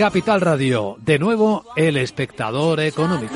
[0.00, 3.34] Capital Radio, de nuevo, el espectador económico.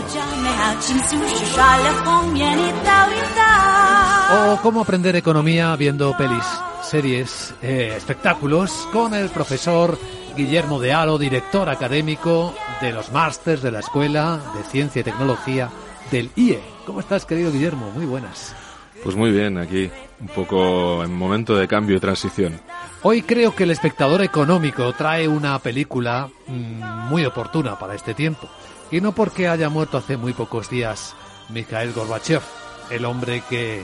[4.32, 6.46] O cómo aprender economía viendo pelis,
[6.82, 9.98] series, eh, espectáculos con el profesor
[10.34, 15.68] Guillermo de Aro, director académico de los másters de la Escuela de Ciencia y Tecnología
[16.10, 16.62] del IE.
[16.86, 17.90] ¿Cómo estás, querido Guillermo?
[17.90, 18.56] Muy buenas.
[19.04, 22.58] Pues muy bien, aquí, un poco en momento de cambio y transición.
[23.02, 28.48] Hoy creo que el espectador económico trae una película mm, muy oportuna para este tiempo.
[28.90, 31.14] Y no porque haya muerto hace muy pocos días
[31.50, 32.40] Mikhail Gorbachev,
[32.88, 33.82] el hombre que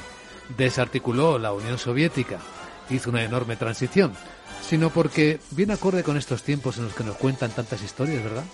[0.56, 2.38] desarticuló la Unión Soviética,
[2.88, 4.12] hizo una enorme transición,
[4.66, 8.44] sino porque viene acorde con estos tiempos en los que nos cuentan tantas historias, ¿verdad?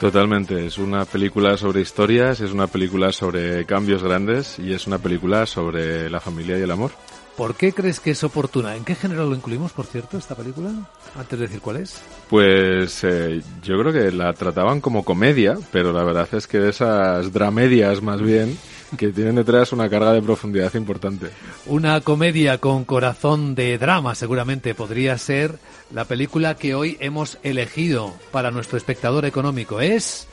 [0.00, 4.98] Totalmente, es una película sobre historias, es una película sobre cambios grandes y es una
[4.98, 6.92] película sobre la familia y el amor.
[7.36, 8.76] ¿Por qué crees que es oportuna?
[8.76, 10.70] ¿En qué género lo incluimos, por cierto, esta película?
[11.16, 12.00] Antes de decir cuál es.
[12.28, 17.32] Pues eh, yo creo que la trataban como comedia, pero la verdad es que esas
[17.32, 18.56] dramedias más bien
[18.96, 21.30] que tienen detrás una carga de profundidad importante.
[21.66, 25.58] Una comedia con corazón de drama seguramente podría ser
[25.92, 29.80] la película que hoy hemos elegido para nuestro espectador económico.
[29.80, 30.26] Es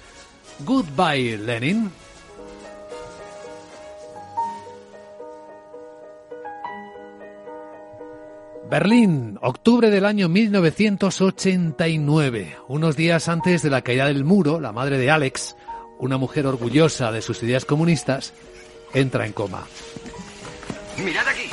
[0.60, 1.92] Goodbye Lenin.
[8.70, 12.58] Berlín, octubre del año 1989.
[12.68, 15.56] Unos días antes de la caída del muro, la madre de Alex,
[16.00, 18.34] una mujer orgullosa de sus ideas comunistas,
[18.94, 19.66] entra en coma.
[20.98, 21.50] ¡Mirad aquí!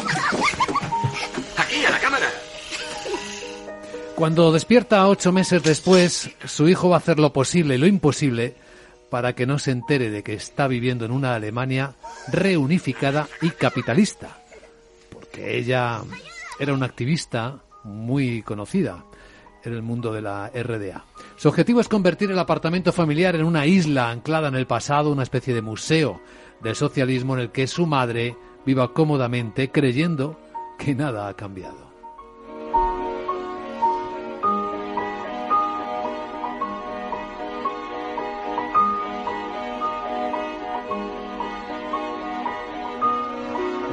[1.57, 2.27] ¡Aquí, a la cámara!
[4.15, 8.55] Cuando despierta ocho meses después, su hijo va a hacer lo posible y lo imposible
[9.11, 11.95] para que no se entere de que está viviendo en una Alemania
[12.29, 14.39] reunificada y capitalista.
[15.11, 16.01] Porque ella
[16.59, 19.05] era una activista muy conocida
[19.65, 21.05] en el mundo de la RDA.
[21.37, 25.23] Su objetivo es convertir el apartamento familiar en una isla anclada en el pasado, una
[25.23, 26.21] especie de museo
[26.61, 30.39] del socialismo en el que su madre viva cómodamente creyendo
[30.79, 31.93] que nada ha cambiado.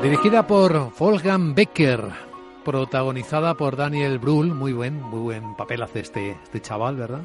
[0.02, 2.29] Dirigida por Wolfgang Becker,
[2.70, 7.22] protagonizada por Daniel Brühl, muy buen, muy buen papel hace este, este chaval, ¿verdad?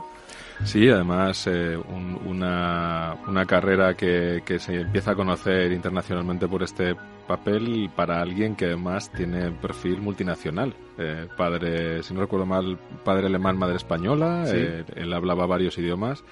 [0.64, 1.76] Sí, además eh,
[2.24, 6.96] una, una, carrera que, que, se empieza a conocer internacionalmente por este
[7.26, 10.74] papel para alguien que además tiene perfil multinacional.
[10.96, 16.24] Eh, padre, si no recuerdo mal, padre alemán, madre española, eh, él hablaba varios idiomas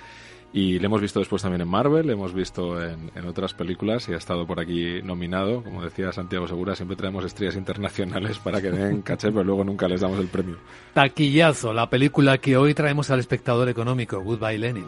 [0.52, 4.08] y le hemos visto después también en Marvel, le hemos visto en, en, otras películas
[4.08, 5.62] y ha estado por aquí nominado.
[5.62, 9.88] Como decía Santiago Segura, siempre traemos estrellas internacionales para que den caché, pero luego nunca
[9.88, 10.56] les damos el premio.
[10.94, 14.86] Taquillazo, la película que hoy traemos al espectador económico, Goodbye Lenin.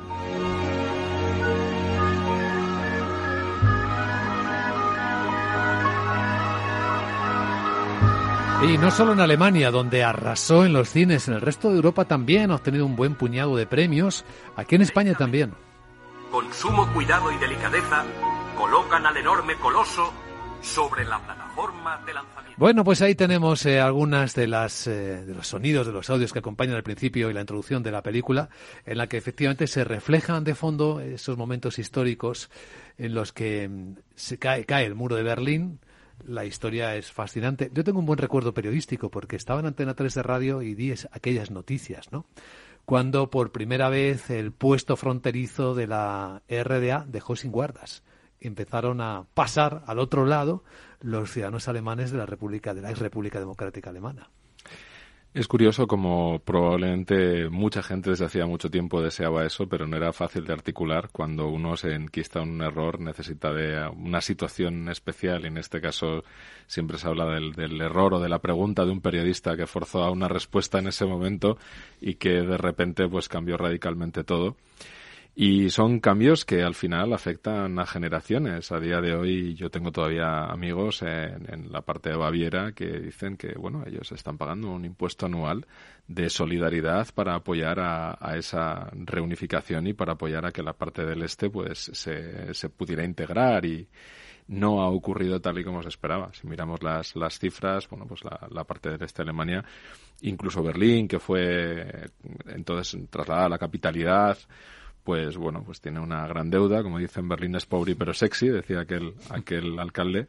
[8.67, 12.07] Y no solo en Alemania, donde arrasó en los cines, en el resto de Europa
[12.07, 14.25] también ha obtenido un buen puñado de premios,
[14.57, 15.53] aquí en España también.
[16.31, 18.05] Con sumo cuidado y delicadeza,
[18.57, 20.11] colocan al enorme coloso
[20.63, 22.55] sobre la plataforma de lanzamiento.
[22.57, 26.33] Bueno, pues ahí tenemos eh, algunas de las eh, de los sonidos, de los audios
[26.33, 28.49] que acompañan el principio y la introducción de la película,
[28.87, 32.51] en la que efectivamente se reflejan de fondo esos momentos históricos
[32.97, 35.81] en los que mm, se cae, cae el muro de Berlín,
[36.27, 37.71] la historia es fascinante.
[37.73, 40.95] Yo tengo un buen recuerdo periodístico porque estaba en Antena 3 de radio y di
[41.11, 42.27] aquellas noticias, ¿no?
[42.85, 48.03] Cuando por primera vez el puesto fronterizo de la RDA dejó sin guardas.
[48.41, 50.65] Empezaron a pasar al otro lado
[51.01, 54.31] los ciudadanos alemanes de la República de la ex República Democrática Alemana.
[55.35, 60.13] Es curioso como probablemente mucha gente desde hacía mucho tiempo deseaba eso, pero no era
[60.13, 65.43] fácil de articular cuando uno se enquista en un error, necesita de una situación especial
[65.43, 66.23] y en este caso
[66.69, 70.05] siempre se habla del, del, error o de la pregunta de un periodista que forzó
[70.05, 71.59] a una respuesta en ese momento
[72.01, 74.55] y que de repente pues cambió radicalmente todo.
[75.37, 78.71] Y son cambios que al final afectan a generaciones.
[78.71, 82.87] A día de hoy yo tengo todavía amigos en, en, la parte de Baviera que
[83.01, 85.67] dicen que, bueno, ellos están pagando un impuesto anual
[86.07, 91.23] de solidaridad para apoyar a, esa reunificación y para apoyar a que la parte del
[91.23, 93.89] este pues se, se pudiera integrar y,
[94.47, 96.31] no ha ocurrido tal y como se esperaba.
[96.35, 99.65] Si miramos las, las cifras, bueno, pues la, la parte del este de Alemania,
[100.21, 102.11] incluso Berlín, que fue
[102.47, 104.37] entonces trasladada a la capitalidad,
[105.05, 108.81] pues bueno, pues tiene una gran deuda, como dicen Berlín es pobre pero sexy, decía
[108.81, 110.27] aquel, aquel alcalde.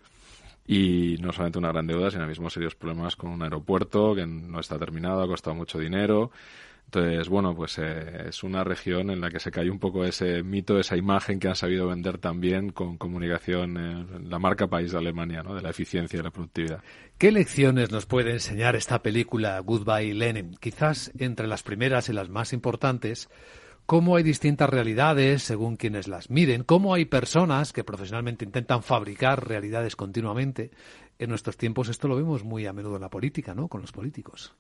[0.68, 4.60] y no solamente una gran deuda, sino mismo serios problemas con un aeropuerto que no
[4.60, 6.32] está terminado, ha costado mucho dinero.
[6.86, 10.44] Entonces, bueno, pues eh, es una región en la que se cae un poco ese
[10.44, 15.42] mito, esa imagen que han sabido vender también con comunicación, la marca país de Alemania,
[15.44, 15.56] ¿no?
[15.56, 16.82] de la eficiencia y la productividad.
[17.18, 20.56] ¿Qué lecciones nos puede enseñar esta película Goodbye Lenin?
[20.60, 23.30] Quizás entre las primeras y las más importantes,
[23.86, 29.48] cómo hay distintas realidades según quienes las miren, cómo hay personas que profesionalmente intentan fabricar
[29.48, 30.72] realidades continuamente.
[31.20, 33.68] En nuestros tiempos esto lo vemos muy a menudo en la política, ¿no?
[33.68, 34.54] Con los políticos.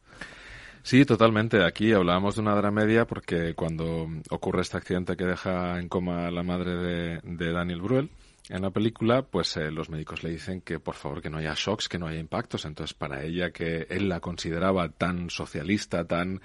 [0.84, 1.64] Sí, totalmente.
[1.64, 6.32] Aquí hablábamos de una dramedia porque cuando ocurre este accidente que deja en coma a
[6.32, 6.76] la madre
[7.24, 8.12] de, Daniel Bruel,
[8.50, 11.56] en la película, pues eh, los médicos le dicen que por favor que no haya
[11.56, 12.66] shocks, que no haya impactos.
[12.66, 16.42] Entonces, para ella, que él la consideraba tan socialista, tan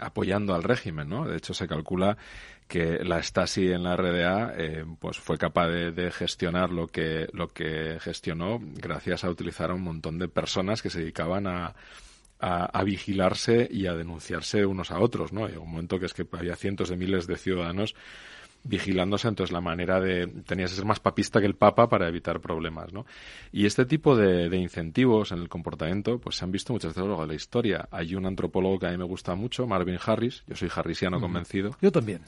[0.00, 1.26] apoyando al régimen, ¿no?
[1.26, 2.16] De hecho, se calcula
[2.66, 7.48] que la Stasi en la RDA eh, pues fue capaz de, gestionar lo que lo
[7.48, 11.74] que gestionó gracias a utilizar a un montón de personas que se dedicaban a,
[12.38, 15.46] a, vigilarse y a denunciarse unos a otros, ¿no?
[15.46, 17.94] Hay un momento que es que había cientos de miles de ciudadanos
[18.64, 22.40] vigilándose, entonces la manera de tenías que ser más papista que el Papa para evitar
[22.40, 23.06] problemas, ¿no?
[23.52, 27.02] Y este tipo de, incentivos en el comportamiento, pues se han visto muchas veces a
[27.02, 27.88] lo largo de la historia.
[27.90, 31.76] Hay un antropólogo que a mí me gusta mucho, Marvin Harris, yo soy harrisiano convencido.
[31.80, 32.20] Yo también.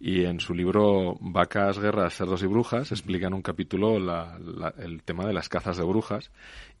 [0.00, 5.26] Y en su libro Vacas, Guerras, Cerdos y Brujas explica en un capítulo el tema
[5.26, 6.30] de las cazas de brujas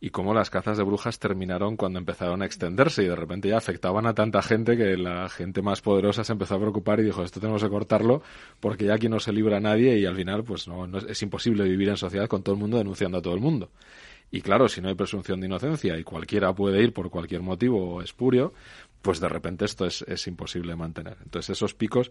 [0.00, 3.56] y cómo las cazas de brujas terminaron cuando empezaron a extenderse y de repente ya
[3.56, 7.24] afectaban a tanta gente que la gente más poderosa se empezó a preocupar y dijo
[7.24, 8.22] esto tenemos que cortarlo
[8.60, 11.64] porque ya aquí no se libra nadie y al final pues no, es, es imposible
[11.64, 13.70] vivir en sociedad con todo el mundo denunciando a todo el mundo.
[14.30, 18.02] Y claro, si no hay presunción de inocencia y cualquiera puede ir por cualquier motivo
[18.02, 18.52] espurio,
[19.00, 21.16] pues de repente esto es, es imposible mantener.
[21.24, 22.10] Entonces esos picos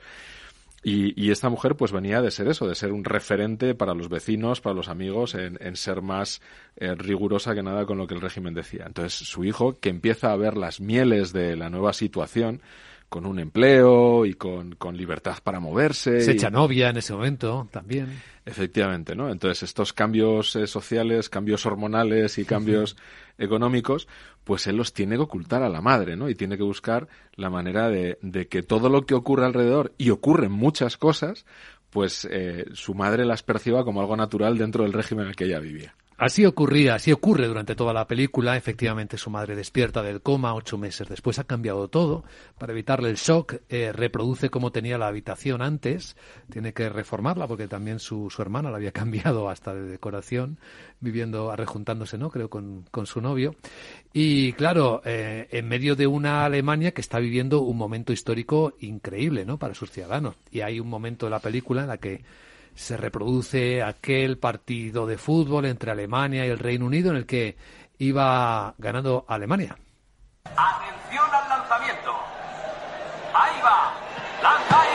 [0.84, 4.62] y, esta mujer pues venía de ser eso, de ser un referente para los vecinos,
[4.62, 6.42] para los amigos, en, ser más
[6.78, 8.86] eh, rigurosa que nada con lo que el régimen decía.
[8.86, 12.62] Entonces su hijo, que empieza a ver las mieles de la nueva situación,
[13.09, 16.21] con un empleo y con, libertad para moverse.
[16.21, 18.21] Se echa novia en ese momento también.
[18.45, 19.30] Efectivamente, ¿no?
[19.30, 22.95] Entonces estos cambios eh, sociales, cambios hormonales y cambios
[23.38, 24.07] económicos,
[24.44, 26.30] pues él los tiene que ocultar a la madre, ¿no?
[26.30, 30.09] Y tiene que buscar la manera de, de que todo lo que ocurre alrededor, y
[30.09, 31.45] ocurren muchas cosas,
[31.89, 35.45] pues eh, su madre las perciba como algo natural dentro del régimen en el que
[35.45, 35.95] ella vivía.
[36.18, 38.58] Así ocurría, así ocurre durante toda la película.
[38.58, 41.38] Efectivamente, su madre despierta del coma ocho meses después.
[41.38, 42.24] Ha cambiado todo.
[42.58, 46.18] Para evitarle el shock, eh, reproduce como tenía la habitación antes.
[46.50, 50.58] Tiene que reformarla porque también su, su hermana la había cambiado hasta de decoración,
[51.02, 52.31] viviendo, arrejuntándose, ¿no?
[52.31, 53.54] Creo, con, con su novio.
[54.12, 59.46] Y claro, eh, en medio de una Alemania que está viviendo un momento histórico increíble,
[59.46, 59.60] ¿no?
[59.60, 60.36] Para sus ciudadanos.
[60.50, 62.24] Y hay un momento de la película en la que
[62.78, 67.58] se reproduce aquel partido de fútbol entre Alemania y el Reino Unido en el que
[67.98, 69.76] iba ganando Alemania.
[70.46, 72.12] Atención al lanzamiento.
[73.34, 73.94] Ahí va.
[74.44, 74.86] Lanza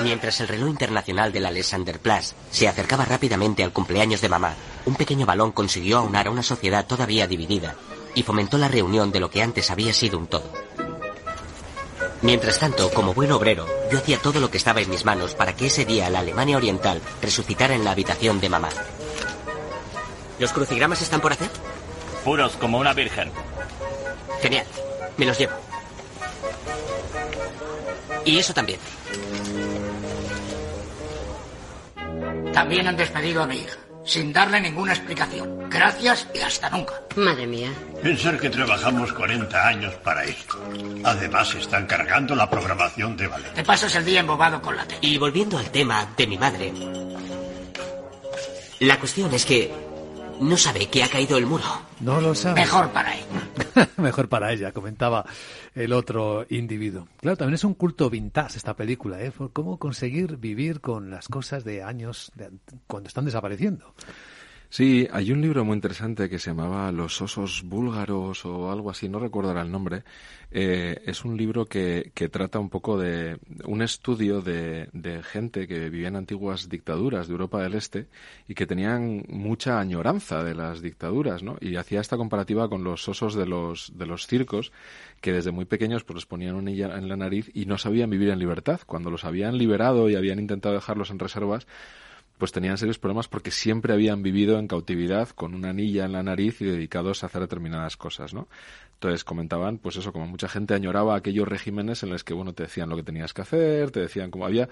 [0.00, 4.54] y Mientras el reloj internacional de la Alexanderplatz se acercaba rápidamente al cumpleaños de mamá,
[4.86, 7.76] un pequeño balón consiguió aunar a una sociedad todavía dividida
[8.14, 10.50] y fomentó la reunión de lo que antes había sido un todo.
[12.22, 15.56] Mientras tanto, como buen obrero, yo hacía todo lo que estaba en mis manos para
[15.56, 18.68] que ese día la Alemania Oriental resucitara en la habitación de mamá.
[20.38, 21.50] ¿Los crucigramas están por hacer?
[22.24, 23.30] Puros como una virgen.
[24.40, 24.66] Genial.
[25.16, 25.52] Me los llevo.
[28.24, 28.78] Y eso también.
[32.52, 35.68] También han despedido a mi hija sin darle ninguna explicación.
[35.70, 36.94] Gracias y hasta nunca.
[37.16, 37.70] Madre mía.
[38.02, 40.58] Pensar que trabajamos 40 años para esto.
[41.04, 43.54] Además, están cargando la programación de ballet.
[43.54, 45.00] Te pasas el día embobado con la tele.
[45.02, 46.72] Y volviendo al tema de mi madre.
[48.80, 49.72] La cuestión es que
[50.42, 51.64] no sabe que ha caído el muro.
[52.00, 52.60] No lo sabe.
[52.60, 53.88] Mejor para ella.
[53.96, 55.24] Mejor para ella, comentaba
[55.74, 57.08] el otro individuo.
[57.20, 59.32] Claro, también es un culto vintage esta película, ¿eh?
[59.52, 62.32] cómo conseguir vivir con las cosas de años
[62.86, 63.94] cuando están desapareciendo.
[64.72, 69.06] Sí, hay un libro muy interesante que se llamaba Los osos búlgaros o algo así,
[69.06, 70.02] no recuerdo el nombre.
[70.50, 73.36] Eh, es un libro que, que, trata un poco de
[73.66, 78.06] un estudio de, de, gente que vivía en antiguas dictaduras de Europa del Este
[78.48, 81.58] y que tenían mucha añoranza de las dictaduras, ¿no?
[81.60, 84.72] Y hacía esta comparativa con los osos de los, de los circos
[85.20, 88.30] que desde muy pequeños pues les ponían una en la nariz y no sabían vivir
[88.30, 88.80] en libertad.
[88.86, 91.66] Cuando los habían liberado y habían intentado dejarlos en reservas,
[92.38, 96.22] pues tenían serios problemas porque siempre habían vivido en cautividad con una anilla en la
[96.22, 98.48] nariz y dedicados a hacer determinadas cosas, ¿no?
[98.94, 102.64] Entonces comentaban, pues eso, como mucha gente añoraba aquellos regímenes en los que, bueno, te
[102.64, 104.68] decían lo que tenías que hacer, te decían como había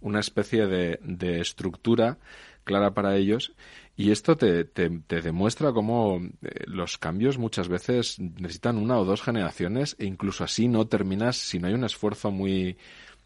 [0.00, 2.18] una especie de, de estructura
[2.64, 3.52] clara para ellos
[3.96, 9.04] y esto te, te, te demuestra cómo eh, los cambios muchas veces necesitan una o
[9.04, 12.76] dos generaciones e incluso así no terminas si no hay un esfuerzo muy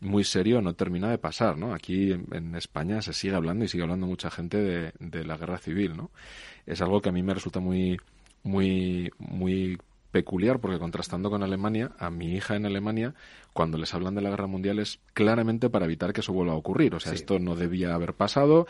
[0.00, 1.74] muy serio no termina de pasar, ¿no?
[1.74, 5.58] Aquí en, España se sigue hablando y sigue hablando mucha gente de, de, la guerra
[5.58, 6.10] civil, ¿no?
[6.66, 7.98] Es algo que a mí me resulta muy,
[8.42, 9.78] muy, muy
[10.10, 13.14] peculiar porque contrastando con Alemania, a mi hija en Alemania,
[13.52, 16.56] cuando les hablan de la guerra mundial es claramente para evitar que eso vuelva a
[16.56, 16.94] ocurrir.
[16.94, 18.66] O sea, esto no debía haber pasado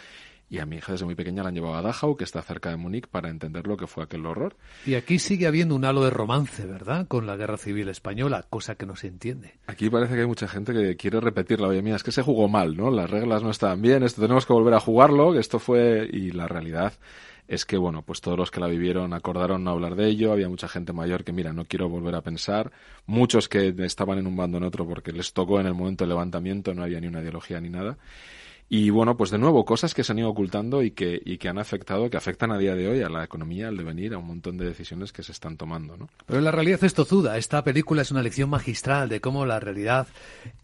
[0.49, 2.71] y a mi hija desde muy pequeña la han llevado a Dachau, que está cerca
[2.71, 4.57] de Múnich, para entender lo que fue aquel horror.
[4.87, 7.09] Y aquí sigue habiendo un halo de romance, ¿verdad?
[7.09, 9.59] Con la guerra civil española, cosa que no se entiende.
[9.67, 11.69] Aquí parece que hay mucha gente que quiere repetirla.
[11.69, 12.91] Oye, mía, es que se jugó mal, ¿no?
[12.91, 16.09] Las reglas no estaban bien, esto tenemos que volver a jugarlo, esto fue...
[16.13, 16.93] Y la realidad
[17.49, 20.33] es que, bueno, pues todos los que la vivieron acordaron no hablar de ello.
[20.33, 22.73] Había mucha gente mayor que, mira, no quiero volver a pensar.
[23.07, 26.11] Muchos que estaban en un bando en otro porque les tocó en el momento del
[26.11, 27.99] levantamiento, no había ni una ideología ni nada.
[28.69, 31.49] Y bueno, pues de nuevo, cosas que se han ido ocultando y que, y que
[31.49, 34.27] han afectado, que afectan a día de hoy a la economía, al devenir, a un
[34.27, 36.09] montón de decisiones que se están tomando, ¿no?
[36.27, 37.39] Pero la realidad es tozuda.
[37.39, 40.09] Esta película es una lección magistral de cómo la realidad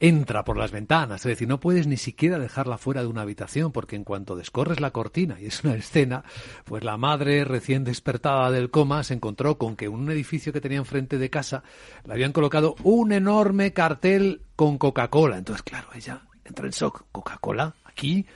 [0.00, 1.20] entra por las ventanas.
[1.20, 4.80] Es decir, no puedes ni siquiera dejarla fuera de una habitación, porque en cuanto descorres
[4.80, 6.24] la cortina y es una escena,
[6.64, 10.60] pues la madre recién despertada del coma se encontró con que en un edificio que
[10.60, 11.62] tenía enfrente de casa
[12.04, 15.38] le habían colocado un enorme cartel con Coca-Cola.
[15.38, 17.04] Entonces, claro, ella entra en shock.
[17.12, 17.76] ¿Coca-Cola?
[17.92, 18.26] Aquí,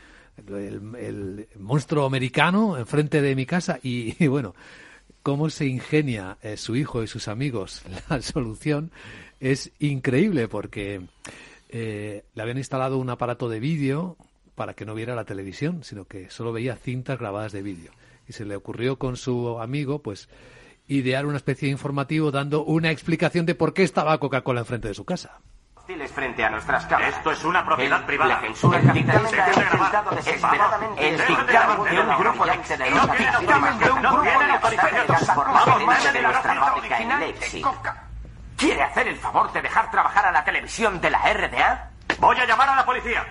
[0.48, 4.54] el, monstruo americano enfrente de mi casa y, bueno,
[5.22, 8.92] cómo se ingenia eh, su hijo y sus amigos la solución
[9.40, 11.02] es increíble porque
[11.68, 14.16] eh, le habían instalado un aparato de vídeo
[14.54, 17.92] para que no viera la televisión, sino que solo veía cintas grabadas de vídeo.
[18.26, 20.30] Y se le ocurrió con su amigo, pues,
[20.88, 24.94] idear una especie de informativo dando una explicación de por qué estaba Coca-Cola enfrente de
[24.94, 25.42] su casa
[26.12, 27.16] frente a nuestras cámaras.
[27.16, 28.34] Esto es una propiedad privada.
[28.34, 34.02] La censura el dictamen intentado desesperadamente el dictamen de un grupo de víctimas de un
[34.02, 37.66] grupo de de nuestra fábrica en Leipzig.
[38.56, 41.90] ¿Quiere hacer el favor de dejar trabajar a la televisión de la RDA?
[42.18, 43.24] Voy a llamar a la policía.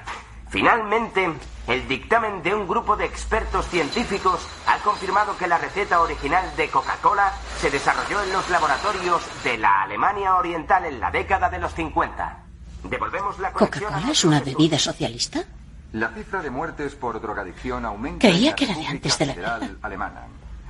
[0.50, 1.33] Finalmente,
[1.67, 6.69] el dictamen de un grupo de expertos científicos ha confirmado que la receta original de
[6.69, 11.74] Coca-Cola se desarrolló en los laboratorios de la Alemania Oriental en la década de los
[11.74, 12.45] 50.
[12.89, 15.44] Devolvemos la ¿Coca-Cola es una bebida socialista?
[15.94, 18.27] La cifra de muertes por drogadicción aumenta.
[18.27, 19.60] Creía que era de antes de la guerra.
[19.82, 20.27] alemana.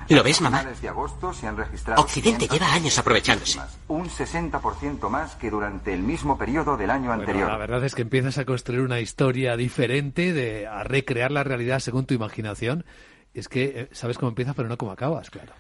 [0.09, 0.63] ¿Lo ves, mamá?
[0.63, 3.59] De agosto se han registrado Occidente lleva años aprovechándose.
[3.87, 7.49] Un 60% más que durante el mismo periodo del año anterior.
[7.49, 11.79] La verdad es que empiezas a construir una historia diferente, de, a recrear la realidad
[11.79, 12.85] según tu imaginación.
[13.33, 15.53] Es que eh, sabes cómo empieza, pero no cómo acabas, claro.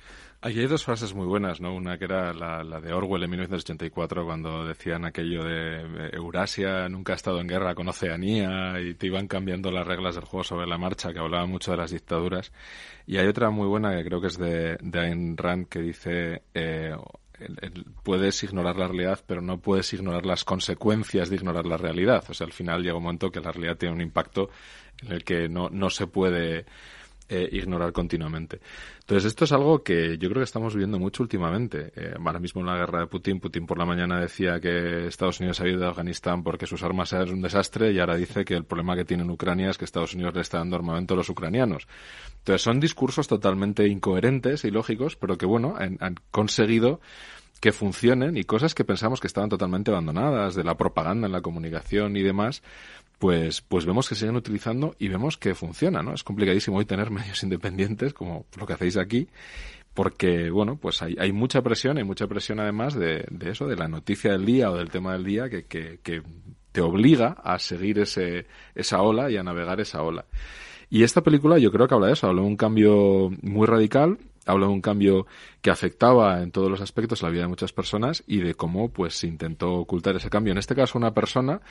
[0.45, 1.73] Aquí hay dos frases muy buenas, ¿no?
[1.73, 7.13] Una que era la, de Orwell en 1984, cuando decían aquello de eh, Eurasia nunca
[7.13, 10.67] ha estado en guerra con Oceanía y te iban cambiando las reglas del juego sobre
[10.67, 12.51] la marcha, que hablaba mucho de las dictaduras.
[13.07, 16.43] Y hay otra muy buena que creo que es de, de Ayn Rand que dice...
[16.53, 16.95] Eh,
[18.03, 22.23] puedes ignorar la realidad, pero no puedes ignorar las consecuencias de ignorar la realidad.
[22.29, 24.51] O sea, al final llega un momento que la realidad tiene un impacto
[25.01, 26.65] en el que no, no se puede
[27.27, 28.59] eh, ignorar continuamente.
[28.99, 31.91] Entonces, esto es algo que yo creo que estamos viendo mucho últimamente.
[31.95, 35.39] Eh, ahora mismo en la guerra de Putin, Putin por la mañana decía que Estados
[35.39, 38.53] Unidos ha ido de Afganistán porque sus armas eran un desastre y ahora dice que
[38.53, 41.17] el problema que tiene en Ucrania es que Estados Unidos le está dando armamento a
[41.17, 41.87] los ucranianos.
[42.39, 46.99] Entonces, son discursos totalmente incoherentes y lógicos, pero que, bueno, han conseguido
[47.59, 51.41] que funcionen y cosas que pensamos que estaban totalmente abandonadas, de la propaganda en la
[51.41, 52.61] comunicación y demás,
[53.19, 56.13] pues, pues vemos que siguen utilizando y vemos que funciona, ¿no?
[56.13, 59.27] Es complicadísimo hoy tener medios independientes, como lo que hacéis aquí,
[59.93, 63.77] porque, bueno, pues hay, hay mucha presión, hay mucha presión además de, de eso, de
[63.77, 66.21] la noticia del día o del tema del día que, que, que
[66.71, 70.25] te obliga a seguir ese, esa ola y a navegar esa ola.
[70.89, 74.17] Y esta película yo creo que habla de eso, habla de un cambio muy radical,
[74.45, 75.25] habla de un cambio
[75.61, 79.15] que afectaba en todos los aspectos la vida de muchas personas y de cómo pues
[79.15, 80.51] se intentó ocultar ese cambio.
[80.51, 81.61] En este caso una persona,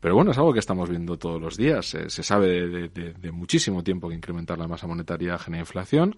[0.00, 1.86] pero bueno, es algo que estamos viendo todos los días.
[1.86, 6.16] se sabe de, muchísimo tiempo que incrementar la masa monetaria genera inflación.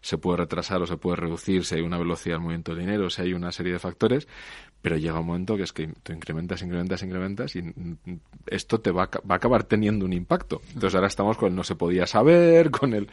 [0.00, 3.10] Se puede retrasar o se puede reducir si hay una velocidad del movimiento de dinero,
[3.10, 4.26] si hay una serie de factores,
[4.82, 7.62] pero llega un momento que es que tú incrementas, incrementas, incrementas y
[8.46, 10.62] esto te va a, va a acabar teniendo un impacto.
[10.68, 13.08] Entonces ahora estamos con el no se podía saber, con el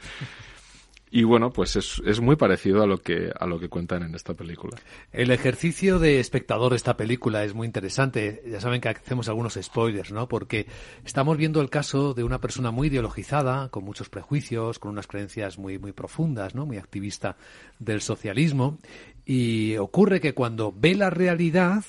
[1.10, 4.14] Y bueno, pues es, es, muy parecido a lo que a lo que cuentan en
[4.14, 4.78] esta película.
[5.14, 8.44] El ejercicio de espectador de esta película es muy interesante.
[8.46, 10.28] Ya saben que hacemos algunos spoilers, ¿no?
[10.28, 10.68] Porque
[11.06, 15.58] estamos viendo el caso de una persona muy ideologizada, con muchos prejuicios, con unas creencias
[15.58, 16.66] muy muy profundas, ¿no?
[16.66, 17.38] Muy activista
[17.80, 18.78] del socialismo.
[19.26, 21.84] Y ocurre que cuando ve la realidad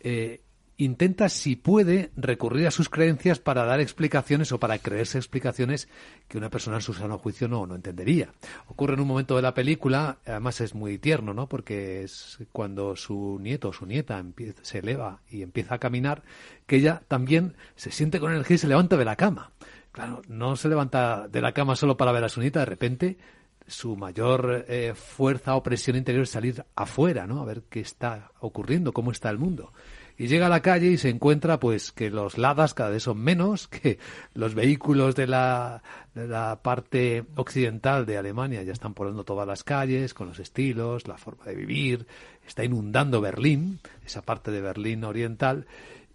[0.00, 0.42] eh,
[0.84, 5.88] intenta, si puede, recurrir a sus creencias para dar explicaciones o para creerse explicaciones
[6.26, 8.32] que una persona en su sano juicio no, no entendería.
[8.66, 11.48] Ocurre en un momento de la película, además es muy tierno, ¿no?
[11.48, 14.24] Porque es cuando su nieto o su nieta
[14.62, 16.22] se eleva y empieza a caminar,
[16.66, 19.52] que ella también se siente con energía y se levanta de la cama.
[19.92, 23.18] Claro, no se levanta de la cama solo para ver a su nieta, de repente
[23.66, 27.42] su mayor eh, fuerza o presión interior es salir afuera, ¿no?
[27.42, 29.72] A ver qué está ocurriendo, cómo está el mundo
[30.20, 33.18] y llega a la calle y se encuentra pues que los ladas cada vez son
[33.22, 33.98] menos, que
[34.34, 35.82] los vehículos de la,
[36.14, 41.08] de la parte occidental de Alemania ya están poniendo todas las calles con los estilos,
[41.08, 42.06] la forma de vivir,
[42.46, 45.66] está inundando Berlín, esa parte de Berlín oriental,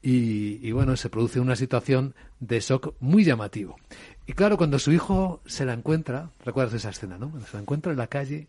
[0.04, 3.76] y, y bueno, se produce una situación de shock muy llamativo.
[4.28, 7.32] Y claro, cuando su hijo se la encuentra, recuerdas esa escena, ¿no?
[7.32, 8.48] Cuando se la encuentra en la calle,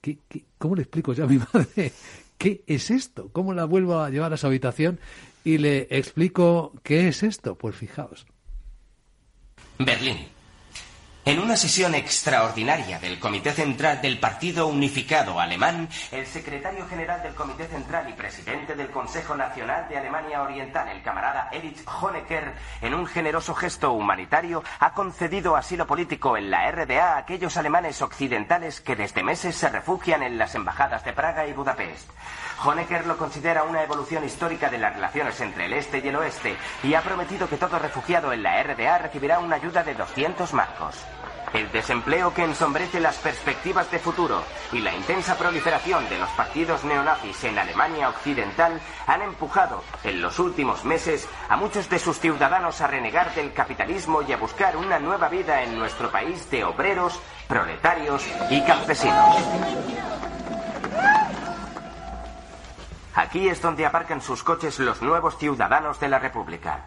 [0.00, 1.92] ¿qué, qué, cómo le explico yo a mi madre
[2.38, 3.30] ¿qué es esto?
[3.32, 4.98] ¿Cómo la vuelvo a llevar a su habitación?
[5.44, 7.56] Y le explico qué es esto.
[7.56, 8.26] Pues fijaos.
[9.78, 10.16] Berlín.
[11.28, 17.34] En una sesión extraordinaria del Comité Central del Partido Unificado Alemán, el secretario general del
[17.34, 22.94] Comité Central y presidente del Consejo Nacional de Alemania Oriental, el camarada Erich Honecker, en
[22.94, 28.80] un generoso gesto humanitario, ha concedido asilo político en la RDA a aquellos alemanes occidentales
[28.80, 32.08] que desde meses se refugian en las embajadas de Praga y Budapest.
[32.64, 36.56] Honecker lo considera una evolución histórica de las relaciones entre el este y el oeste
[36.82, 40.96] y ha prometido que todo refugiado en la RDA recibirá una ayuda de 200 marcos.
[41.52, 46.84] El desempleo que ensombrece las perspectivas de futuro y la intensa proliferación de los partidos
[46.84, 52.80] neonazis en Alemania Occidental han empujado en los últimos meses a muchos de sus ciudadanos
[52.80, 57.18] a renegar del capitalismo y a buscar una nueva vida en nuestro país de obreros,
[57.46, 59.36] proletarios y campesinos.
[63.14, 66.84] Aquí es donde aparcan sus coches los nuevos ciudadanos de la República.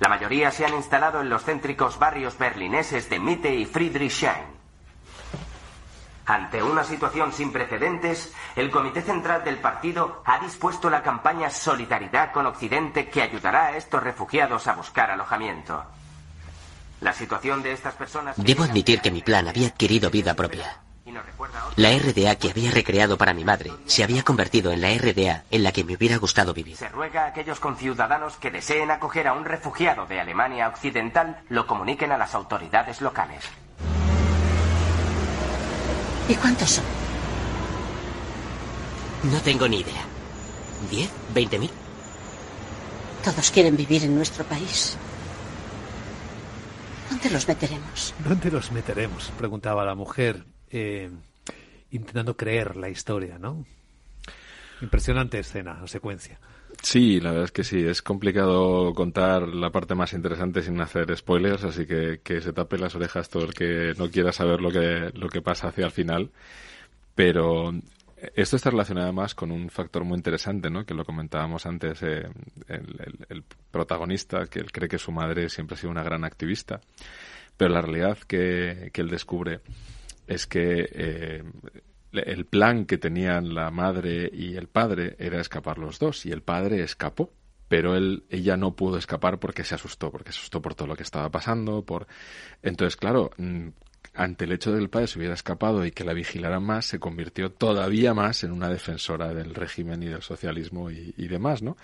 [0.00, 4.46] La mayoría se han instalado en los céntricos barrios berlineses de Mitte y Friedrichshain.
[6.24, 12.32] Ante una situación sin precedentes, el Comité Central del Partido ha dispuesto la campaña Solidaridad
[12.32, 15.84] con Occidente que ayudará a estos refugiados a buscar alojamiento.
[17.00, 18.36] La situación de estas personas...
[18.38, 20.78] Debo admitir que mi plan había adquirido vida propia.
[21.76, 25.62] La RDA que había recreado para mi madre se había convertido en la RDA en
[25.62, 26.76] la que me hubiera gustado vivir.
[26.76, 31.66] Se ruega a aquellos conciudadanos que deseen acoger a un refugiado de Alemania Occidental lo
[31.66, 33.44] comuniquen a las autoridades locales.
[36.28, 36.84] ¿Y cuántos son?
[39.24, 40.02] No tengo ni idea.
[40.90, 41.10] ¿Diez?
[41.34, 41.70] ¿Veinte mil?
[43.24, 44.96] Todos quieren vivir en nuestro país.
[47.10, 48.14] ¿Dónde los meteremos?
[48.20, 49.32] ¿Dónde los meteremos?
[49.36, 51.10] Preguntaba la mujer eh,
[51.90, 53.64] intentando creer la historia, ¿no?
[54.80, 56.38] Impresionante escena secuencia.
[56.82, 57.84] Sí, la verdad es que sí.
[57.84, 62.78] Es complicado contar la parte más interesante sin hacer spoilers, así que que se tape
[62.78, 65.90] las orejas todo el que no quiera saber lo que, lo que pasa hacia el
[65.90, 66.30] final.
[67.14, 67.72] Pero
[68.34, 70.84] esto está relacionado además con un factor muy interesante, ¿no?
[70.86, 72.26] Que lo comentábamos antes, eh,
[72.68, 76.80] el, el, protagonista, que él cree que su madre siempre ha sido una gran activista,
[77.56, 79.60] pero la realidad que, que él descubre
[80.30, 81.42] es que eh,
[82.12, 86.42] el plan que tenían la madre y el padre era escapar los dos y el
[86.42, 87.32] padre escapó
[87.66, 90.96] pero él ella no pudo escapar porque se asustó porque se asustó por todo lo
[90.96, 92.06] que estaba pasando por
[92.62, 93.68] entonces claro mm,
[94.20, 96.84] ante el hecho de que el padre se hubiera escapado y que la vigilaran más,
[96.84, 101.78] se convirtió todavía más en una defensora del régimen y del socialismo y, demás, ¿no?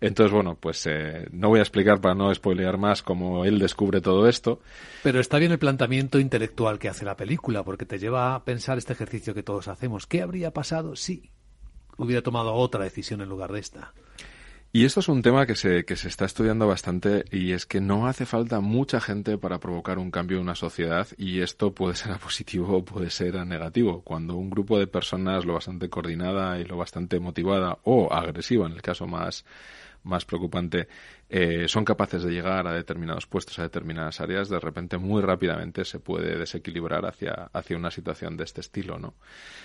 [0.00, 4.00] Entonces, bueno, pues eh, no voy a explicar para no spoilear más cómo él descubre
[4.00, 4.60] todo esto.
[5.04, 8.76] Pero está bien el planteamiento intelectual que hace la película, porque te lleva a pensar
[8.76, 10.08] este ejercicio que todos hacemos.
[10.08, 11.30] ¿Qué habría pasado si
[11.98, 13.92] hubiera tomado otra decisión en lugar de esta?
[14.72, 17.80] Y esto es un tema que se, que se está estudiando bastante y es que
[17.80, 21.96] no hace falta mucha gente para provocar un cambio en una sociedad y esto puede
[21.96, 24.02] ser a positivo o puede ser a negativo.
[24.02, 28.72] Cuando un grupo de personas lo bastante coordinada y lo bastante motivada o agresiva, en
[28.74, 29.44] el caso más,
[30.04, 30.86] más preocupante,
[31.32, 35.84] eh, son capaces de llegar a determinados puestos, a determinadas áreas, de repente muy rápidamente
[35.84, 39.14] se puede desequilibrar hacia, hacia una situación de este estilo, ¿no?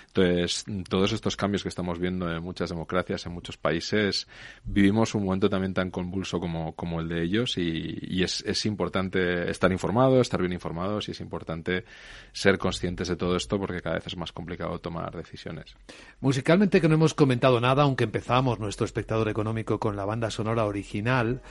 [0.06, 4.28] Entonces, todos estos cambios que estamos viendo en muchas democracias, en muchos países,
[4.64, 9.50] vivimos un momento también tan convulso como, como el de ellos y, es, es importante
[9.50, 11.84] estar informados, estar bien informados y es importante
[12.32, 15.74] ser conscientes de todo esto porque cada vez es más complicado tomar decisiones.
[16.20, 20.64] Musicalmente que no hemos comentado nada, aunque empezamos nuestro espectador económico con la banda sonora
[20.64, 21.42] original,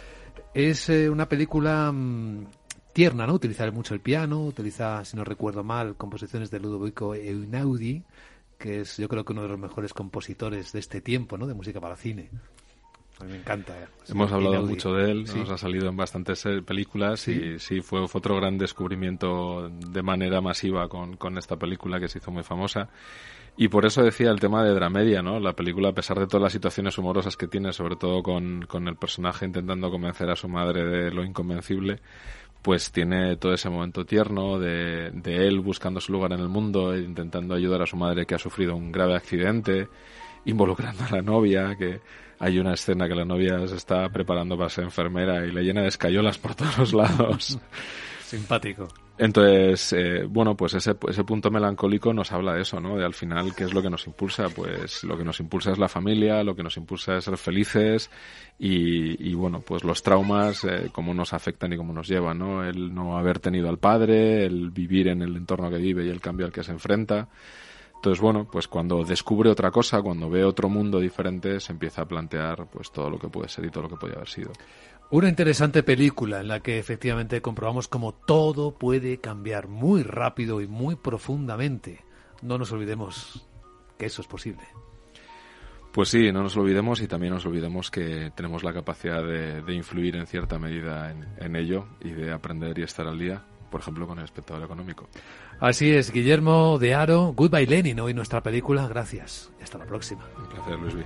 [0.53, 2.45] es eh, una película mmm,
[2.93, 3.33] tierna, ¿no?
[3.33, 8.03] Utiliza mucho el piano, utiliza, si no recuerdo mal, composiciones de Ludovico Einaudi,
[8.57, 11.45] que es yo creo que uno de los mejores compositores de este tiempo, ¿no?
[11.45, 12.29] De música para cine.
[13.19, 13.77] A mí me encanta.
[13.77, 13.87] Eh.
[14.09, 14.69] Hemos hablado Inaudi.
[14.69, 15.39] mucho de él, sí.
[15.39, 17.31] nos ha salido en bastantes eh, películas ¿Sí?
[17.31, 22.07] y sí, fue, fue, otro gran descubrimiento de manera masiva con, con, esta película que
[22.07, 22.89] se hizo muy famosa.
[23.57, 25.39] Y por eso decía el tema de Dramedia, ¿no?
[25.39, 28.87] La película, a pesar de todas las situaciones humorosas que tiene, sobre todo con, con
[28.87, 32.01] el personaje intentando convencer a su madre de lo inconvencible,
[32.61, 36.93] pues tiene todo ese momento tierno de, de él buscando su lugar en el mundo,
[36.93, 39.87] e intentando ayudar a su madre que ha sufrido un grave accidente,
[40.43, 42.01] involucrando a la novia, que
[42.39, 45.81] hay una escena que la novia se está preparando para ser enfermera y le llena
[45.81, 47.57] de escayolas por todos lados.
[48.21, 48.87] Simpático.
[49.17, 52.97] Entonces, eh, bueno, pues ese, ese punto melancólico nos habla de eso, ¿no?
[52.97, 54.49] De al final, ¿qué es lo que nos impulsa?
[54.49, 58.09] Pues lo que nos impulsa es la familia, lo que nos impulsa es ser felices
[58.59, 62.65] y, y bueno, pues los traumas, eh, cómo nos afectan y cómo nos llevan, ¿no?
[62.65, 66.19] El no haber tenido al padre, el vivir en el entorno que vive y el
[66.19, 67.29] cambio al que se enfrenta.
[67.95, 72.05] Entonces, bueno, pues cuando descubre otra cosa, cuando ve otro mundo diferente, se empieza a
[72.05, 74.51] plantear pues todo lo que puede ser y todo lo que podría haber sido.
[75.11, 80.67] Una interesante película en la que efectivamente comprobamos cómo todo puede cambiar muy rápido y
[80.67, 82.03] muy profundamente.
[82.41, 83.47] No nos olvidemos
[83.97, 84.63] que eso es posible.
[85.91, 89.73] Pues sí, no nos olvidemos y también nos olvidemos que tenemos la capacidad de, de
[89.73, 93.79] influir en cierta medida en, en, ello y de aprender y estar al día, por
[93.79, 95.07] ejemplo, con el espectador económico.
[95.61, 98.89] Así es, Guillermo de Aro, Goodbye Lenin, hoy nuestra película.
[98.89, 99.49] Gracias.
[99.63, 100.25] Hasta la próxima.
[100.37, 100.95] Un placer, Luis.
[100.95, 101.05] B.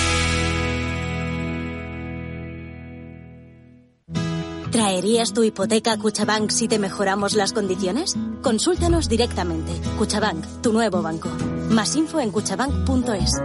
[4.71, 8.15] ¿Traerías tu hipoteca a Cuchabank si te mejoramos las condiciones?
[8.41, 9.73] Consúltanos directamente.
[9.97, 11.27] Cuchabank, tu nuevo banco.
[11.69, 13.41] Más info en cuchabank.es.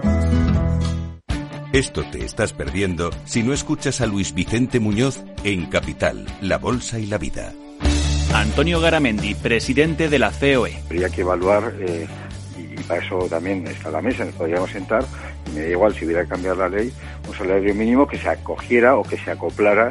[1.72, 7.00] Esto te estás perdiendo si no escuchas a Luis Vicente Muñoz en Capital, La Bolsa
[7.00, 7.52] y la Vida.
[8.32, 10.76] Antonio Garamendi, presidente de la COE.
[10.84, 12.06] Habría que evaluar, eh,
[12.56, 15.04] y para eso también está la mesa, nos podríamos sentar,
[15.50, 16.92] y me da igual si hubiera que cambiar la ley,
[17.28, 19.90] un salario mínimo que se acogiera o que se acoplara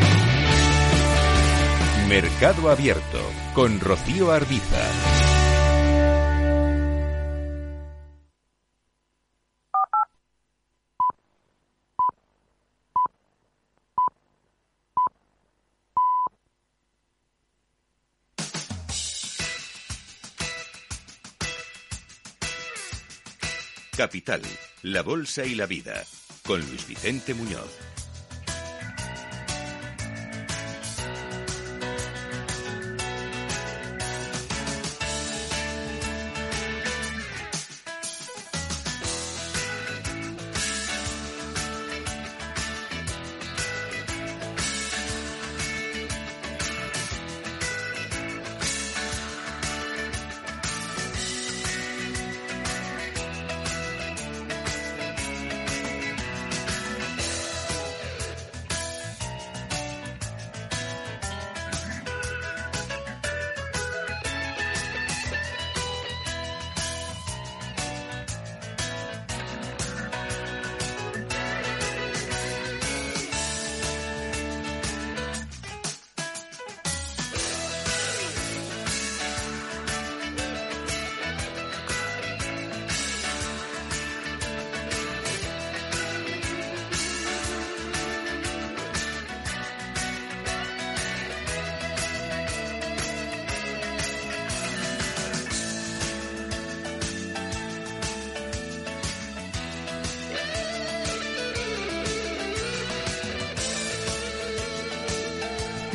[2.11, 3.21] Mercado Abierto
[3.53, 4.81] con Rocío Arbiza.
[23.95, 24.41] Capital,
[24.81, 26.03] la Bolsa y la Vida,
[26.45, 27.90] con Luis Vicente Muñoz.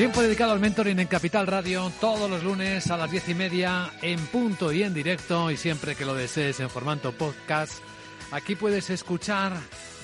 [0.06, 3.90] Tiempo dedicado al mentoring en Capital Radio todos los lunes a las diez y media
[4.02, 7.82] en punto y en directo y siempre que lo desees en formato podcast.
[8.30, 9.52] Aquí puedes escuchar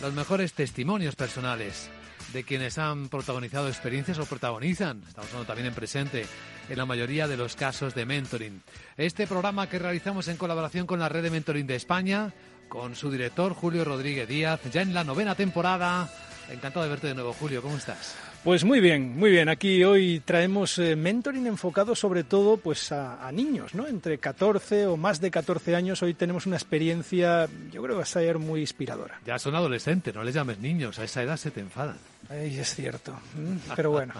[0.02, 1.88] los mejores testimonios personales
[2.32, 6.26] de quienes han protagonizado experiencias o protagonizan, estamos hablando también en presente,
[6.68, 8.60] en la mayoría de los casos de mentoring.
[8.96, 12.32] Este programa que realizamos en colaboración con la Red de Mentoring de España,
[12.68, 16.12] con su director Julio Rodríguez Díaz, ya en la novena temporada.
[16.50, 18.31] Encantado de verte de nuevo, Julio, ¿cómo estás?
[18.44, 19.48] Pues muy bien, muy bien.
[19.48, 23.86] Aquí hoy traemos eh, mentoring enfocado sobre todo pues a, a, niños, ¿no?
[23.86, 26.02] Entre 14 o más de 14 años.
[26.02, 29.20] Hoy tenemos una experiencia, yo creo que va a ser muy inspiradora.
[29.24, 30.98] Ya son adolescentes, no les llames niños.
[30.98, 31.98] A esa edad se te enfadan.
[32.28, 33.12] Ay, es cierto.
[33.12, 34.14] Mm, pero bueno.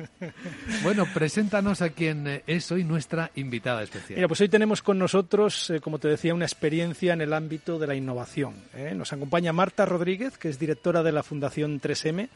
[0.82, 4.16] bueno, preséntanos a quien es hoy nuestra invitada especial.
[4.16, 7.78] Mira, pues hoy tenemos con nosotros, eh, como te decía, una experiencia en el ámbito
[7.78, 8.54] de la innovación.
[8.74, 8.92] ¿eh?
[8.94, 12.28] Nos acompaña Marta Rodríguez, que es directora de la Fundación 3M.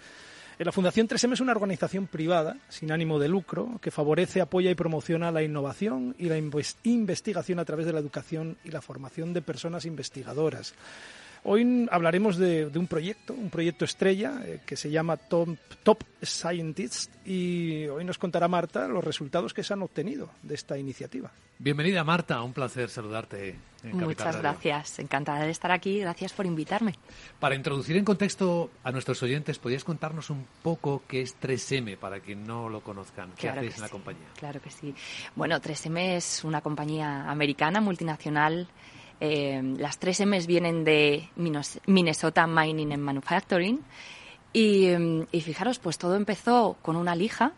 [0.59, 4.77] La Fundación 3M es una organización privada sin ánimo de lucro que favorece, apoya y
[4.77, 9.43] promociona la innovación y la investigación a través de la educación y la formación de
[9.43, 10.75] personas investigadoras.
[11.47, 15.51] Hoy hablaremos de, de un proyecto, un proyecto estrella eh, que se llama Top,
[15.83, 20.79] Top Scientists y hoy nos contará Marta los resultados que se han obtenido de esta
[20.79, 21.31] iniciativa.
[21.59, 23.57] Bienvenida Marta, un placer saludarte.
[23.83, 24.41] En Muchas Radio.
[24.41, 26.95] gracias, encantada de estar aquí, gracias por invitarme.
[27.39, 32.21] Para introducir en contexto a nuestros oyentes, ¿podrías contarnos un poco qué es 3M para
[32.21, 33.33] quien no lo conozcan?
[33.33, 34.27] ¿Qué Claro hacéis en la sí, compañía?
[34.39, 34.95] Claro que sí.
[35.37, 38.67] Bueno, 3M es una compañía americana, multinacional.
[39.21, 41.29] Eh, las 3M vienen de
[41.87, 43.81] Minnesota Mining and Manufacturing.
[44.53, 47.53] Eh, y fijaros, pues todo empezó con una lija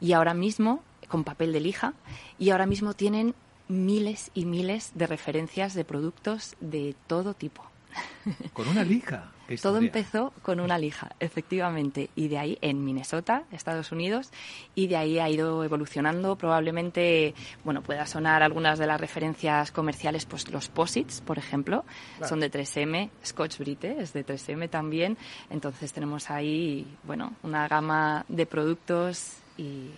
[0.00, 1.94] y ahora mismo, con papel de lija,
[2.38, 3.34] y ahora mismo tienen
[3.68, 7.69] miles y miles de referencias de productos de todo tipo.
[8.52, 9.30] Con una lija.
[9.60, 14.30] Todo empezó con una lija, efectivamente, y de ahí en Minnesota, Estados Unidos,
[14.76, 16.36] y de ahí ha ido evolucionando.
[16.36, 21.84] Probablemente, bueno, pueda sonar algunas de las referencias comerciales, pues los posits, por ejemplo,
[22.18, 22.28] Claro.
[22.28, 25.18] son de 3M, Scotch Brite es de 3M también.
[25.50, 29.90] Entonces tenemos ahí, bueno, una gama de productos y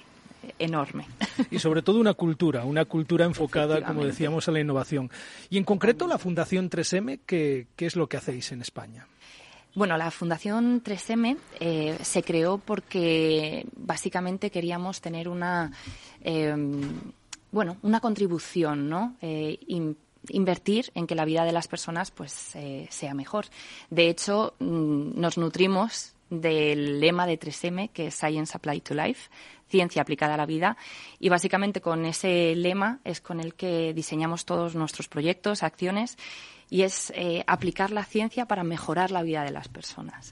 [0.58, 1.06] enorme.
[1.50, 5.10] Y sobre todo una cultura, una cultura enfocada, como decíamos, a la innovación.
[5.50, 9.06] Y en concreto la Fundación 3M, ¿qué, qué es lo que hacéis en España?
[9.74, 15.72] Bueno, la Fundación 3M eh, se creó porque básicamente queríamos tener una,
[16.22, 16.54] eh,
[17.50, 19.16] bueno, una contribución, ¿no?
[19.22, 19.96] Eh, in-
[20.28, 23.46] invertir en que la vida de las personas pues eh, sea mejor.
[23.90, 29.28] De hecho, mm, nos nutrimos del lema de 3M, que es Science Applied to Life,
[29.68, 30.76] ciencia aplicada a la vida,
[31.20, 36.16] y básicamente con ese lema es con el que diseñamos todos nuestros proyectos, acciones,
[36.70, 40.30] y es eh, aplicar la ciencia para mejorar la vida de las personas.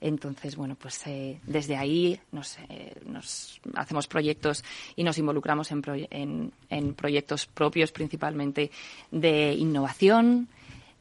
[0.00, 4.64] Entonces, bueno, pues eh, desde ahí nos, eh, nos hacemos proyectos
[4.96, 8.70] y nos involucramos en- en proyectos propios principalmente
[9.10, 10.48] de innovación,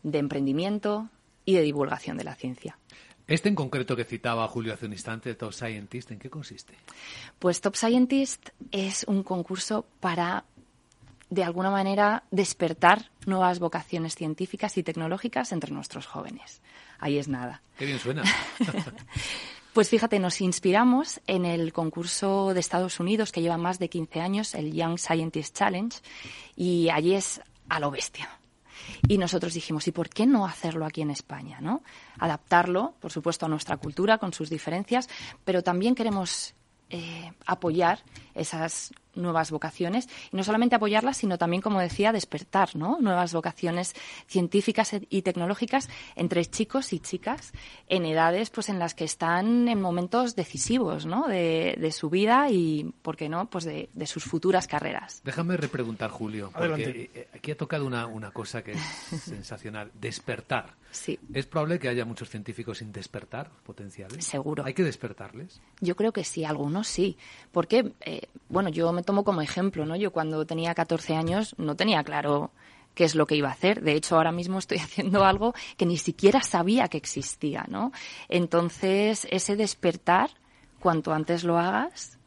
[0.03, 1.09] de emprendimiento
[1.45, 2.77] y de divulgación de la ciencia.
[3.27, 6.75] Este en concreto que citaba Julio hace un instante, Top Scientist, ¿en qué consiste?
[7.39, 10.45] Pues Top Scientist es un concurso para,
[11.29, 16.61] de alguna manera, despertar nuevas vocaciones científicas y tecnológicas entre nuestros jóvenes.
[16.99, 17.61] Ahí es nada.
[17.77, 18.23] Qué bien suena.
[19.75, 24.21] Pues fíjate, nos inspiramos en el concurso de Estados Unidos que lleva más de 15
[24.21, 25.97] años, el Young Scientist Challenge,
[26.55, 28.29] y allí es a lo bestia.
[29.07, 31.59] Y nosotros dijimos, ¿y por qué no hacerlo aquí en España?
[31.61, 31.83] ¿no?
[32.19, 35.09] Adaptarlo, por supuesto, a nuestra cultura con sus diferencias,
[35.43, 36.53] pero también queremos
[36.89, 37.99] eh, apoyar
[38.33, 42.97] esas nuevas vocaciones y no solamente apoyarlas, sino también, como decía, despertar ¿no?
[42.99, 43.93] nuevas vocaciones
[44.27, 47.51] científicas e- y tecnológicas entre chicos y chicas
[47.87, 51.27] en edades pues en las que están en momentos decisivos ¿no?
[51.27, 55.21] de, de su vida y, ¿por qué no?, pues de, de sus futuras carreras.
[55.23, 57.09] Déjame repreguntar, Julio, porque Adelante.
[57.13, 58.79] eh, aquí ha tocado una, una cosa que es
[59.23, 60.73] sensacional, despertar.
[60.91, 61.19] Sí.
[61.33, 64.23] ¿Es probable que haya muchos científicos sin despertar potenciales?
[64.25, 64.63] Seguro.
[64.63, 65.59] ¿Hay que despertarles?
[65.81, 67.17] Yo creo que sí, algunos sí.
[67.51, 69.95] Porque, eh, bueno, yo me tomo como ejemplo, ¿no?
[69.95, 72.51] Yo cuando tenía 14 años no tenía claro
[72.95, 73.81] qué es lo que iba a hacer.
[73.81, 77.91] De hecho, ahora mismo estoy haciendo algo que ni siquiera sabía que existía, ¿no?
[78.29, 80.31] Entonces, ese despertar,
[80.79, 82.17] cuanto antes lo hagas,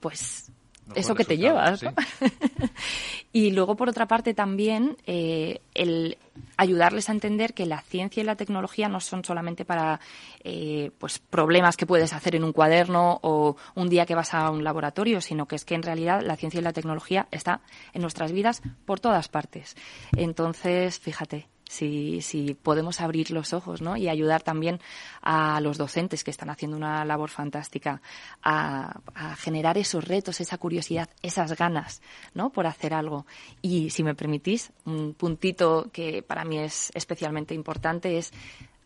[0.00, 0.50] pues
[0.94, 1.92] eso que te llevas, ¿no?
[3.34, 6.18] Y luego, por otra parte, también eh, el
[6.56, 10.00] ayudarles a entender que la ciencia y la tecnología no son solamente para
[10.44, 14.50] eh, pues problemas que puedes hacer en un cuaderno o un día que vas a
[14.50, 17.60] un laboratorio, sino que es que en realidad la ciencia y la tecnología está
[17.94, 19.76] en nuestras vidas por todas partes.
[20.14, 23.96] Entonces, fíjate, si, si podemos abrir los ojos ¿no?
[23.96, 24.80] y ayudar también
[25.22, 28.02] a los docentes que están haciendo una labor fantástica
[28.42, 32.02] a, a generar esos retos, esa curiosidad, esas ganas
[32.34, 32.50] ¿no?
[32.50, 33.26] por hacer algo.
[33.62, 38.32] Y si me permitís, un puntito que para mí es especialmente importante es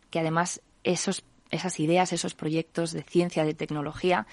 [0.09, 4.27] que además esos, esas ideas, esos proyectos de ciencia, de tecnología,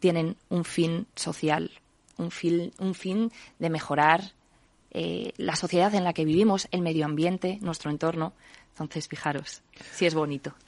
[0.00, 1.70] tienen un fin social,
[2.16, 4.32] un fin, un fin de mejorar
[4.92, 8.34] eh, la sociedad en la que vivimos, el medio ambiente, nuestro entorno.
[8.70, 10.54] Entonces, fijaros, si es bonito.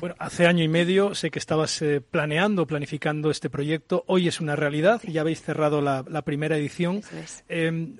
[0.00, 4.02] Bueno, hace año y medio sé que estabas eh, planeando, planificando este proyecto.
[4.08, 5.00] Hoy es una realidad.
[5.06, 7.00] Ya habéis cerrado la, la primera edición.
[7.48, 7.94] Eh,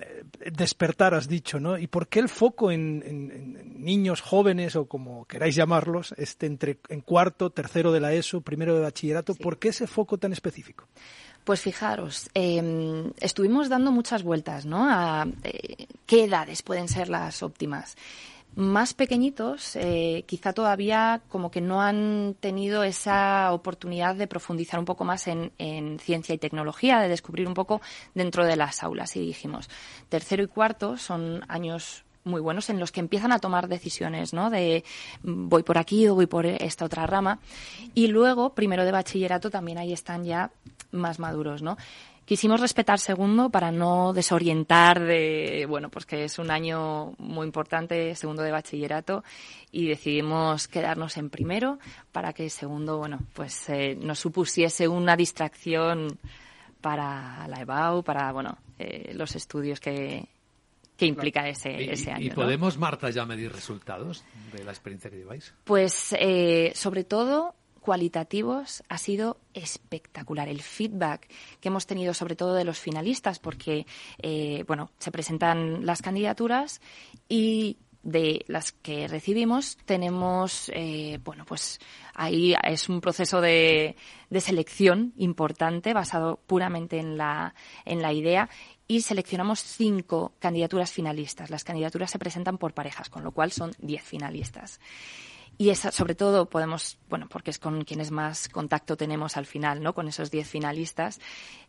[0.51, 1.77] despertar, has dicho, ¿no?
[1.77, 6.45] ¿Y por qué el foco en, en- en niños jóvenes o como queráis llamarlos, este
[6.47, 9.35] entre en cuarto, tercero de la ESO, primero de bachillerato?
[9.35, 10.87] ¿Por qué ese foco tan específico?
[11.43, 14.87] Pues fijaros, eh, estuvimos dando muchas vueltas, ¿no?
[14.89, 17.97] A eh, qué edades pueden ser las óptimas.
[18.55, 24.85] Más pequeñitos, eh, quizá todavía como que no han tenido esa oportunidad de profundizar un
[24.85, 27.81] poco más en, en ciencia y tecnología, de descubrir un poco
[28.13, 29.15] dentro de las aulas.
[29.15, 29.69] Y dijimos,
[30.07, 34.49] tercero y cuarto son años muy buenos en los que empiezan a tomar decisiones, ¿no?
[34.49, 34.83] De
[35.23, 37.39] mm, voy por aquí o voy por esta otra rama.
[37.93, 40.51] Y luego, primero de bachillerato, también ahí están ya
[40.93, 41.77] más maduros, ¿no?
[42.25, 48.15] Quisimos respetar segundo para no desorientar de, bueno, pues que es un año muy importante,
[48.15, 49.25] segundo de bachillerato,
[49.71, 51.79] y decidimos quedarnos en primero
[52.13, 56.17] para que segundo, bueno, pues eh, nos supusiese una distracción
[56.79, 60.25] para la EBAU, para, bueno, eh, los estudios que,
[60.95, 62.25] que implica ese, ¿Y, ese año.
[62.25, 62.35] y ¿no?
[62.35, 65.53] podemos, Marta, ya medir resultados de la experiencia que lleváis?
[65.65, 67.53] Pues eh, sobre todo
[67.83, 73.85] cualitativos ha sido espectacular el feedback que hemos tenido sobre todo de los finalistas porque
[74.19, 76.79] eh, bueno se presentan las candidaturas
[77.27, 81.79] y de las que recibimos tenemos eh, bueno pues
[82.13, 83.97] ahí es un proceso de,
[84.29, 88.49] de selección importante basado puramente en la en la idea
[88.87, 91.49] y seleccionamos cinco candidaturas finalistas.
[91.49, 94.79] Las candidaturas se presentan por parejas, con lo cual son diez finalistas.
[95.57, 99.83] Y esa, sobre todo podemos, bueno, porque es con quienes más contacto tenemos al final,
[99.83, 99.93] ¿no?
[99.93, 101.19] Con esos diez finalistas,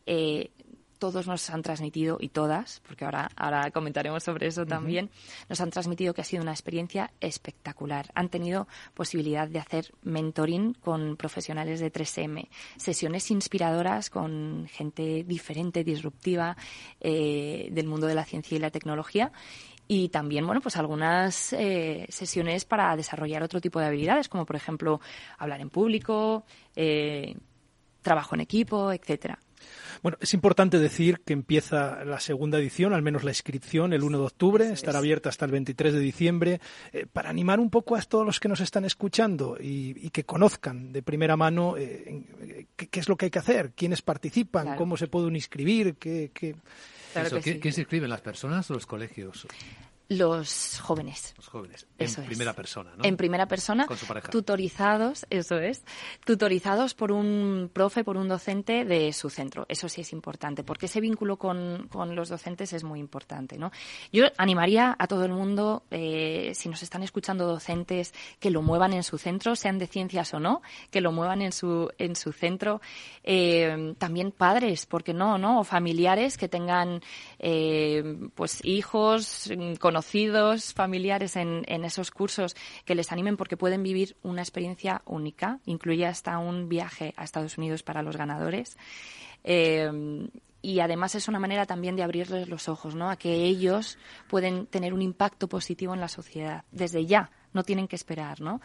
[0.06, 0.50] eh,
[0.98, 5.10] todos nos han transmitido, y todas, porque ahora, ahora comentaremos sobre eso también,
[5.50, 8.10] nos han transmitido que ha sido una experiencia espectacular.
[8.14, 15.84] Han tenido posibilidad de hacer mentoring con profesionales de 3M, sesiones inspiradoras con gente diferente,
[15.84, 16.56] disruptiva,
[17.00, 19.30] eh, del mundo de la ciencia y la tecnología
[19.88, 24.56] y también, bueno, pues algunas eh, sesiones para desarrollar otro tipo de habilidades, como por
[24.56, 25.00] ejemplo
[25.38, 26.44] hablar en público,
[26.74, 27.34] eh,
[28.02, 29.38] trabajo en equipo, etcétera.
[30.02, 34.18] Bueno, es importante decir que empieza la segunda edición, al menos la inscripción, el 1
[34.18, 36.60] de octubre, estará abierta hasta el 23 de diciembre,
[36.92, 40.24] eh, para animar un poco a todos los que nos están escuchando y, y que
[40.24, 44.64] conozcan de primera mano eh, qué, qué es lo que hay que hacer, quiénes participan,
[44.64, 44.78] Claro.
[44.78, 46.30] cómo se pueden inscribir, qué...
[46.34, 46.56] qué...
[47.14, 47.60] Claro Eso, que ¿qué- sí.
[47.60, 49.46] ¿Quién se inscriben, las personas o los colegios?
[50.08, 51.32] Los jóvenes.
[51.36, 51.86] Los jóvenes.
[51.98, 52.26] En Eso es.
[52.26, 53.04] primera persona, ¿no?
[53.04, 54.28] En primera persona, Con su pareja.
[54.30, 55.82] tutorizados, eso es,
[56.26, 59.64] tutorizados por un profe, por un docente de su centro.
[59.68, 63.72] Eso sí es importante, porque ese vínculo con, con los docentes es muy importante, ¿no?
[64.12, 68.92] Yo animaría a todo el mundo, eh, si nos están escuchando docentes, que lo muevan
[68.92, 72.32] en su centro, sean de ciencias o no, que lo muevan en su, en su
[72.32, 72.80] centro.
[73.22, 75.60] Eh, también padres, ¿por qué no, no?
[75.60, 77.00] O familiares que tengan,
[77.38, 83.84] eh, pues, hijos, mm, conocidos, familiares en, en esos cursos que les animen porque pueden
[83.84, 85.60] vivir una experiencia única.
[85.66, 88.76] Incluye hasta un viaje a Estados Unidos para los ganadores.
[89.44, 90.28] Eh,
[90.62, 93.08] y además es una manera también de abrirles los ojos, ¿no?
[93.08, 97.86] A que ellos pueden tener un impacto positivo en la sociedad desde ya, no tienen
[97.86, 98.60] que esperar, ¿no?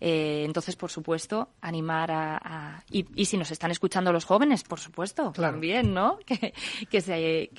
[0.00, 4.62] Eh, entonces, por supuesto, animar a, a- y, y si nos están escuchando los jóvenes,
[4.62, 5.54] por supuesto, Claro.
[5.54, 6.18] también, ¿no?
[6.26, 6.52] Que,
[6.90, 7.50] que, se,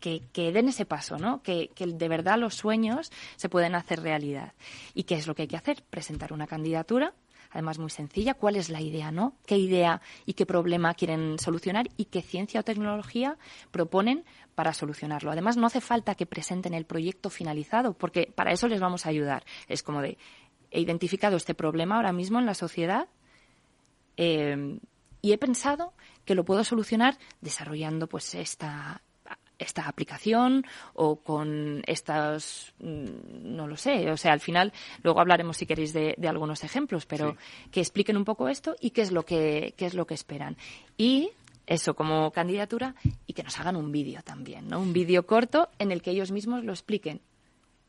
[0.00, 1.42] que, que den ese paso, ¿no?
[1.42, 4.52] Que, que de verdad los sueños se pueden hacer realidad.
[4.94, 5.82] ¿Y qué es lo que hay que hacer?
[5.90, 7.12] Presentar una candidatura,
[7.50, 8.34] además muy sencilla.
[8.34, 9.36] ¿Cuál es la idea, no?
[9.46, 13.36] ¿Qué idea y qué problema quieren solucionar y qué ciencia o tecnología
[13.70, 14.24] proponen
[14.54, 15.30] para solucionarlo?
[15.30, 19.10] Además, no hace falta que presenten el proyecto finalizado, porque para eso les vamos a
[19.10, 19.44] ayudar.
[19.68, 20.16] Es como de,
[20.72, 23.08] he identificado este problema ahora mismo en la sociedad
[24.16, 24.78] eh,
[25.20, 25.92] y he pensado
[26.24, 29.02] que lo puedo solucionar desarrollando pues esta
[29.58, 34.72] esta aplicación o con estas mm, no lo sé o sea al final
[35.04, 37.36] luego hablaremos si queréis de, de algunos ejemplos pero
[37.70, 40.56] que expliquen un poco esto y qué es lo que qué es lo que esperan.
[40.96, 41.30] Y
[41.64, 45.92] eso como candidatura y que nos hagan un vídeo también no un vídeo corto en
[45.92, 47.20] el que ellos mismos lo expliquen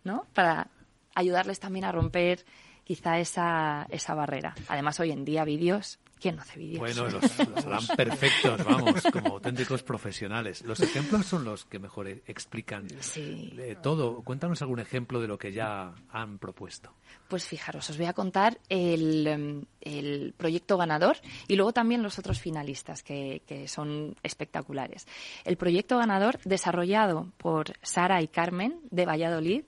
[0.04, 0.26] ¿no?
[0.34, 0.68] Para
[1.16, 2.46] ayudarles también a romper
[2.84, 4.56] quizá esa, esa barrera.
[4.68, 6.80] Además, hoy en día vídeos, ¿quién no hace vídeos?
[6.80, 10.62] Bueno, los, los harán perfectos, vamos, como auténticos profesionales.
[10.64, 14.22] Los ejemplos son los que mejor explican eh, todo.
[14.22, 16.94] Cuéntanos algún ejemplo de lo que ya han propuesto.
[17.28, 21.18] Pues fijaros, os voy a contar el, em, el proyecto ganador
[21.48, 25.08] y luego también los otros finalistas que, que son espectaculares.
[25.46, 29.64] El proyecto ganador, desarrollado por Sara y Carmen de Valladolid,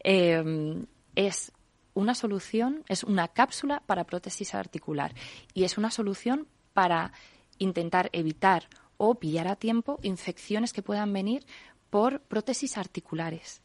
[0.00, 1.52] em, es
[1.98, 5.14] una solución, es una cápsula para prótesis articular
[5.52, 7.12] y es una solución para
[7.58, 8.68] intentar evitar
[8.98, 11.44] o pillar a tiempo infecciones que puedan venir
[11.90, 13.62] por prótesis articulares.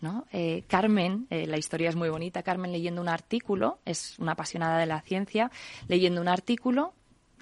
[0.00, 0.26] ¿no?
[0.30, 4.78] Eh, Carmen, eh, la historia es muy bonita, Carmen leyendo un artículo, es una apasionada
[4.78, 5.50] de la ciencia,
[5.88, 6.94] leyendo un artículo,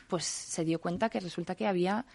[0.09, 2.07] pues se dio cuenta que resulta que había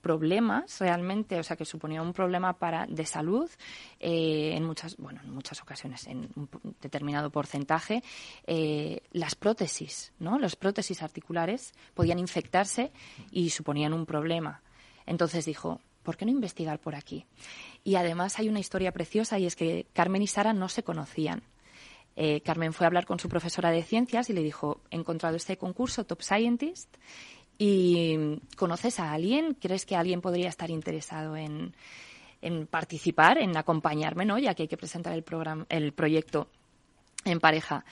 [0.00, 3.50] problemas realmente, o sea, que suponía un problema para de salud
[3.98, 6.48] eh, en muchas, bueno, en muchas ocasiones, en un
[6.80, 8.02] determinado porcentaje,
[8.46, 10.38] eh, las prótesis, ¿no?
[10.38, 12.92] Las prótesis articulares podían infectarse
[13.30, 14.62] y suponían un problema.
[15.06, 17.26] Entonces dijo, ¿por qué no investigar por aquí?
[17.84, 21.42] Y además hay una historia preciosa y es que Carmen y Sara no se conocían.
[22.16, 25.36] Eh, Carmen fue a hablar con su profesora de ciencias y le dijo, he encontrado
[25.36, 26.96] este concurso Top Scientist
[27.62, 29.52] y ¿conoces a alguien?
[29.52, 31.74] ¿Crees que alguien podría estar interesado en,
[32.70, 34.38] participar, en acompañarme, ¿no?
[34.38, 36.48] ya que hay que presentar el, programa, el proyecto
[37.26, 37.84] en pareja?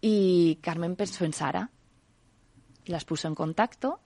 [0.00, 1.72] Y Carmen pensó en Sara,
[2.86, 3.98] las puso en contacto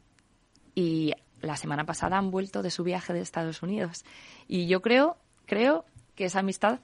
[0.74, 4.06] y la semana pasada han vuelto de su viaje de Estados Unidos.
[4.48, 5.84] Y yo creo, creo
[6.14, 6.80] que esa amistad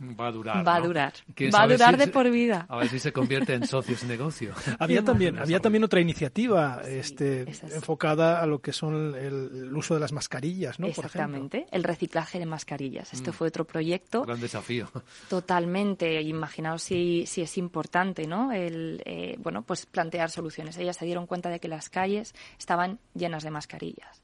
[0.00, 0.66] Va a durar.
[0.66, 1.12] Va a durar.
[1.34, 2.66] ¿Quién Va a durar si de se- por vida.
[2.68, 4.52] A ver si se convierte en socios de negocio.
[4.80, 9.94] Había también, había también otra iniciativa este, enfocada a lo que son el, el uso
[9.94, 10.88] de las mascarillas, ¿no?
[10.88, 11.04] Por.
[11.04, 13.12] Exactamente, el reciclaje de mascarillas.
[13.12, 13.34] Este Mm.
[13.34, 14.88] fue otro proyecto Gran desafío.
[15.28, 16.20] totalmente.
[16.22, 18.50] Imaginaos si, si es importante, ¿no?
[18.52, 20.76] El, eh, bueno, pues plantear soluciones.
[20.78, 24.22] Ellas se dieron cuenta de que las calles estaban llenas de mascarillas.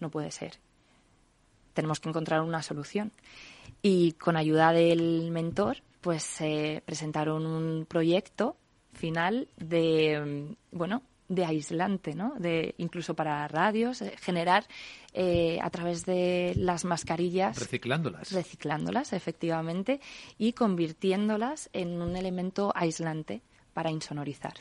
[0.00, 0.54] No puede ser.
[1.74, 3.12] Tenemos que encontrar una solución.
[3.82, 8.56] Y con ayuda del mentor, pues eh, presentaron un proyecto
[8.92, 12.34] final de, mm, bueno, de aislante, ¿no?
[12.38, 14.66] De, incluso para radios, eh, generar
[15.12, 18.32] eh, a través de las mascarillas Reciclándolas.
[18.32, 20.00] reciclándolas, efectivamente,
[20.38, 23.42] y convirtiéndolas en un elemento aislante
[23.74, 24.54] para insonorizar.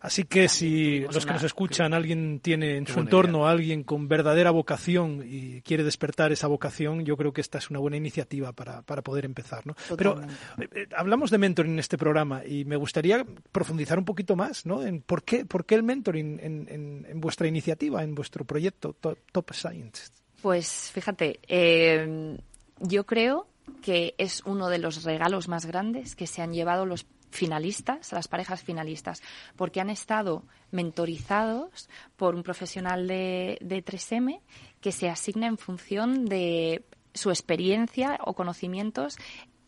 [0.00, 4.06] Así que si los que nos escuchan, alguien tiene en su entorno a alguien con
[4.08, 8.52] verdadera vocación y quiere despertar esa vocación, yo creo que esta es una buena iniciativa
[8.52, 9.66] para, para poder empezar.
[9.66, 9.74] ¿no?
[9.96, 14.36] Pero eh, eh, hablamos de mentoring en este programa y me gustaría profundizar un poquito
[14.36, 14.84] más ¿no?
[14.84, 18.92] en por qué, por qué el mentoring en, en- en vuestra iniciativa, en vuestro proyecto
[18.92, 20.12] Top, Top Science.
[20.42, 22.38] Pues fíjate, eh,
[22.80, 23.48] yo creo
[23.82, 28.28] que es uno de los regalos más grandes que se han llevado los finalistas, las
[28.28, 29.22] parejas finalistas,
[29.56, 34.40] porque han estado mentorizados por un profesional de, de 3M
[34.80, 39.16] que se asigna en función de su experiencia o conocimientos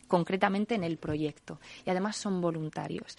[0.08, 1.61] concretamente en el proyecto.
[1.86, 3.16] Y además son voluntarios.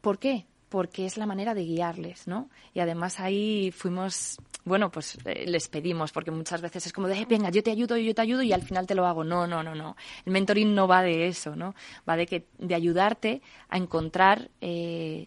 [0.00, 0.46] ¿Por qué?
[0.68, 2.50] porque es la manera de guiarles, ¿no?
[2.74, 4.38] Y además ahí fuimos,
[4.68, 7.96] bueno, pues eh, les pedimos, porque muchas veces es como de, venga, yo te ayudo,
[7.96, 9.24] yo te ayudo y al final te lo hago.
[9.24, 9.96] No, no, no, no.
[10.24, 11.74] El mentoring no va de eso, ¿no?
[12.08, 15.24] Va de, que, de ayudarte a encontrar eh,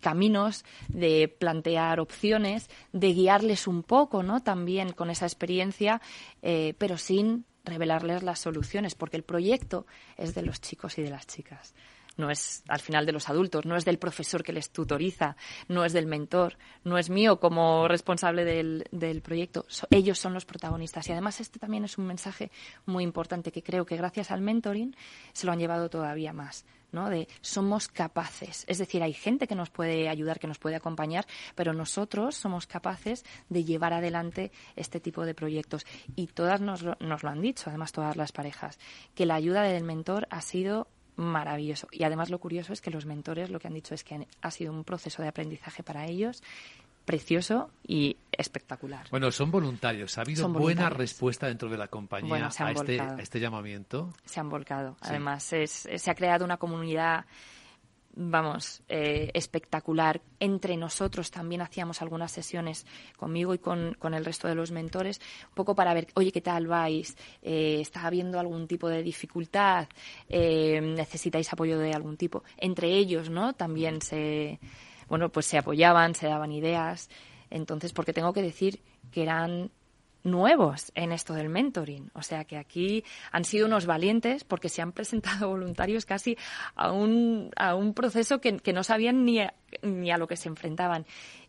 [0.00, 4.42] caminos, de plantear opciones, de guiarles un poco, ¿no?
[4.42, 6.00] También con esa experiencia,
[6.42, 11.10] eh, pero sin revelarles las soluciones, porque el proyecto es de los chicos y de
[11.10, 11.74] las chicas
[12.18, 15.36] no es al final de los adultos, no es del profesor que les tutoriza,
[15.68, 19.64] no es del mentor, no es mío como responsable del, del proyecto.
[19.90, 21.08] ellos son los protagonistas.
[21.08, 22.50] Y además este también es un mensaje
[22.84, 24.94] muy importante que creo que gracias al mentoring
[25.32, 26.66] se lo han llevado todavía más.
[26.92, 27.10] ¿no?
[27.10, 28.64] de somos capaces.
[28.66, 32.66] Es decir, hay gente que nos puede ayudar, que nos puede acompañar, pero nosotros somos
[32.66, 35.86] capaces de llevar adelante este tipo de proyectos.
[36.16, 38.78] Y todas nos nos lo han dicho, además todas las parejas,
[39.14, 40.88] que la ayuda del mentor ha sido
[41.18, 41.88] maravilloso.
[41.90, 44.50] Y además lo curioso es que los mentores lo que han dicho es que ha
[44.50, 46.42] sido un proceso de aprendizaje para ellos
[47.04, 49.06] precioso y espectacular.
[49.10, 50.18] Bueno, son voluntarios.
[50.18, 54.12] ¿Ha habido buena respuesta dentro de la compañía a, este, a, este, llamamiento?
[54.26, 54.98] Se han volcado.
[55.00, 57.24] Además, se ha creado una comunidad
[58.18, 60.20] vamos, eh, espectacular.
[60.40, 62.84] Entre nosotros también hacíamos algunas sesiones
[63.16, 66.66] conmigo y con, el resto de los mentores, un poco para ver, oye, ¿qué tal
[66.66, 67.16] vais?
[67.42, 69.88] Eh, ¿Está habiendo algún tipo de dificultad?
[70.28, 72.42] Eh, ¿Necesitáis apoyo de algún tipo?
[72.56, 73.52] Entre ellos, ¿no?
[73.52, 74.58] También se,
[75.08, 77.08] bueno, pues se apoyaban, se daban ideas.
[77.50, 79.70] Entonces, porque tengo que decir que eran
[80.30, 82.10] nuevos en esto del mentoring.
[82.14, 86.36] O sea que aquí han sido unos valientes porque se han presentado voluntarios casi
[86.74, 90.48] a un, a un proceso que, no sabían ni a, ni a lo que se
[90.48, 91.06] enfrentaban.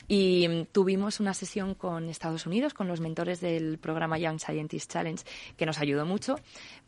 [0.07, 4.91] Y mm, tuvimos una sesión con Estados Unidos, con los mentores del programa Young Scientist
[4.91, 5.23] Challenge,
[5.55, 6.35] que nos ayudó mucho.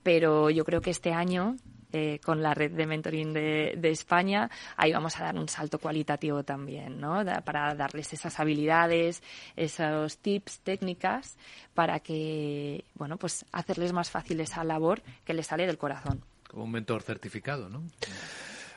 [0.04, 1.56] Pero yo creo que este año
[1.92, 6.44] eh, con la red de mentoring de, España, ahí vamos a dar un salto cualitativo
[6.44, 7.24] también, ¿no?
[7.44, 9.22] para darles esas habilidades,
[9.56, 11.38] esos tips, técnicas,
[11.74, 16.24] para que, bueno, pues hacerles más fácil esa labor que les sale del corazón.
[16.48, 17.84] Como un mentor certificado, ¿no?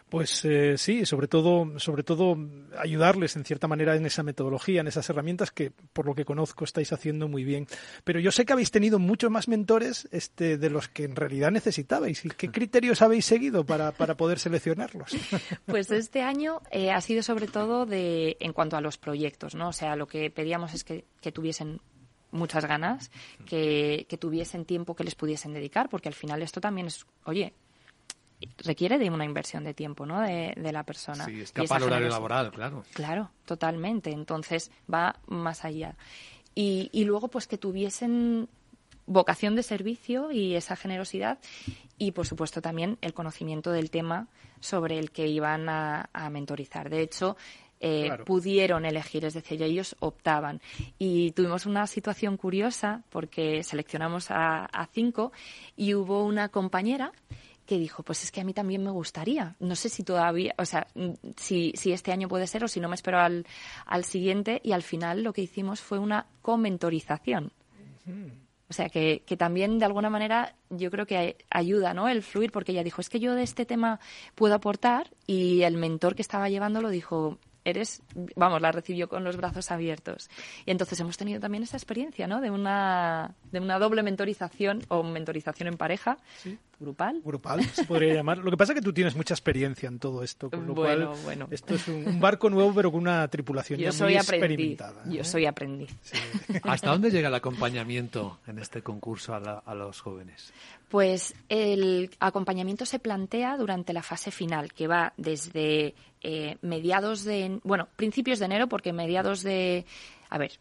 [0.09, 2.37] Pues eh, sí, sobre todo, sobre todo
[2.79, 6.65] ayudarles en cierta manera en esa metodología, en esas herramientas que, por lo que conozco,
[6.65, 7.67] estáis haciendo muy bien.
[8.05, 11.51] Pero yo sé que habéis tenido muchos más mentores este, de los que en realidad
[11.51, 12.25] necesitabais.
[12.25, 15.11] ¿Y qué criterios habéis seguido para, para poder seleccionarlos?
[15.67, 19.69] Pues este año eh, ha sido sobre todo de, en cuanto a los proyectos, ¿no?
[19.69, 21.81] O sea, lo que pedíamos es que, que tuviesen
[22.31, 23.11] muchas ganas,
[23.47, 27.55] que, que, tuviesen tiempo que les pudiesen dedicar, porque al final esto también es, oye,
[28.59, 30.21] requiere de una inversión de tiempo, ¿no?
[30.21, 31.25] De, la persona.
[31.25, 32.85] Sí, escapa al horario laboral, claro.
[32.93, 34.11] Claro, totalmente.
[34.11, 35.97] Entonces va más allá.
[36.55, 38.49] Y, y luego, pues que tuviesen
[39.07, 41.39] vocación de servicio y esa generosidad
[41.99, 44.29] y, por supuesto, también el conocimiento del tema
[44.61, 46.89] sobre el que iban a, mentorizar.
[46.89, 47.37] De hecho,
[47.81, 50.61] eh, pudieron elegir, es decir, ellos optaban.
[50.99, 55.33] Y tuvimos una situación curiosa porque seleccionamos a, a cinco
[55.77, 57.13] y hubo una compañera
[57.67, 59.57] que dijo, pues es que a mí también me gustaría.
[59.61, 60.87] No sé si todavía, o sea,
[61.37, 63.47] si, si este año puede ser o si no me espero al,
[63.87, 64.61] al siguiente.
[64.65, 67.53] Y al final lo que hicimos fue una comentorización.
[68.69, 72.09] O sea, que, que, también de alguna manera yo creo que ayuda, ¿no?
[72.09, 74.01] El fluir, porque ella dijo, es que yo de este tema
[74.35, 78.03] puedo aportar y el mentor que estaba llevándolo dijo, eres,
[78.37, 80.29] vamos, la recibió con los brazos abiertos.
[80.67, 82.41] Y entonces hemos tenido también esa experiencia, ¿no?
[82.41, 86.19] De una, de una doble mentorización o mentorización en pareja,
[86.79, 87.21] grupal.
[87.25, 88.39] Grupal, se podría llamar.
[88.39, 91.11] Lo que pasa es que tú tienes mucha experiencia en todo esto, con lo bueno,
[91.11, 91.49] cual bueno.
[91.51, 95.03] esto es un, barco nuevo pero con una tripulación ya muy experimentada.
[95.07, 95.25] Yo ¿eh?
[95.25, 95.95] soy aprendiz.
[96.63, 100.53] ¿Hasta dónde llega el acompañamiento en este concurso a, a los jóvenes?
[100.89, 105.95] Pues el acompañamiento se plantea durante la fase final, que va desde
[106.27, 109.85] eh, mediados de, bueno, principios de enero, porque mediados de,
[110.31, 110.59] a ver,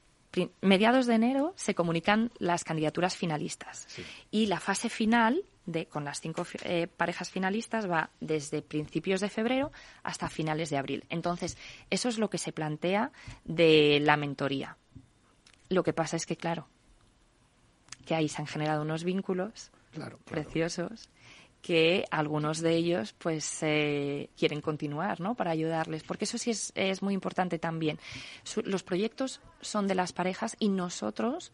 [0.59, 3.87] mediados de enero se comunican las candidaturas finalistas
[4.29, 9.29] y la fase final de, con las cinco eh, parejas finalistas va desde principios de
[9.29, 9.71] febrero
[10.03, 11.05] hasta finales de abril.
[11.09, 11.57] Entonces,
[11.89, 13.13] eso es lo que se plantea
[13.45, 14.75] de la mentoría.
[15.69, 16.67] Lo que pasa es que, claro,
[18.05, 19.71] que ahí se han generado unos vínculos
[20.25, 21.09] preciosos
[21.63, 25.33] que algunos de ellos pues eh, quieren continuar ¿no?
[25.33, 27.97] para ayudarles porque eso sí es, es muy importante también
[28.65, 31.53] los proyectos son de las parejas y nosotros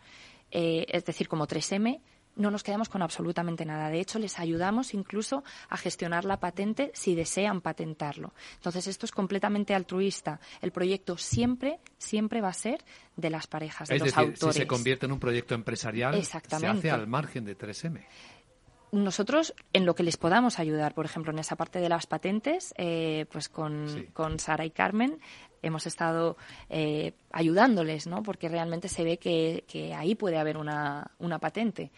[0.51, 2.01] eh, es decir como 3M
[2.35, 3.89] no nos quedamos con absolutamente nada.
[3.89, 8.33] De hecho, les ayudamos incluso a gestionar la patente si desean patentarlo.
[8.55, 10.39] Entonces, esto es completamente altruista.
[10.61, 12.83] El proyecto siempre, siempre va a ser
[13.17, 16.37] de las parejas, de es los decir, Si se convierte en un proyecto empresarial, se
[16.37, 18.05] hace al margen de 3M.
[18.91, 22.73] Nosotros en lo que les podamos ayudar, por ejemplo, en esa parte de las patentes,
[22.77, 25.19] eh, pues con, con Sara y Carmen
[25.61, 26.37] hemos estado
[26.69, 28.23] eh, ayudándoles, ¿no?
[28.23, 31.91] Porque realmente se ve que, que ahí puede haber una, una patente.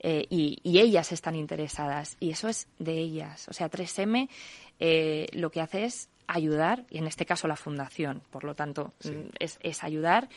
[0.00, 2.16] Eh, y, y, ellas están interesadas.
[2.20, 3.48] Y eso es de ellas.
[3.48, 4.28] O sea, 3M
[4.78, 8.92] eh, lo que hace es ayudar, y en este caso la fundación, por lo tanto,
[8.98, 9.10] sí.
[9.10, 10.28] Mm, es, es, ayudar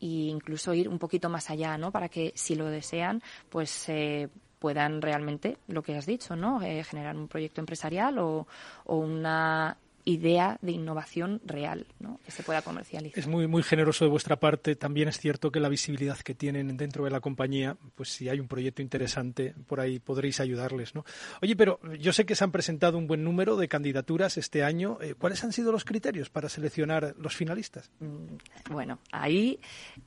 [0.00, 1.92] e incluso ir un poquito más allá, ¿no?
[1.92, 4.28] Para que, si lo desean, pues eh,
[4.66, 6.60] puedan realmente, lo que has dicho, ¿no?
[6.60, 8.48] Eh, generar un proyecto empresarial o,
[8.86, 9.76] o una
[10.06, 12.20] idea de innovación real ¿no?
[12.24, 13.18] que se pueda comercializar.
[13.18, 14.76] Es muy, muy generoso de vuestra parte.
[14.76, 18.38] También es cierto que la visibilidad que tienen dentro de la compañía, pues si hay
[18.38, 20.94] un proyecto interesante, por ahí podréis ayudarles.
[20.94, 21.04] ¿no?
[21.42, 24.98] Oye, pero yo sé que se han presentado un buen número de candidaturas este año.
[25.00, 27.90] Eh, ¿Cuáles han sido los criterios para seleccionar los finalistas?
[27.98, 28.36] Mm,
[28.70, 29.58] bueno, ahí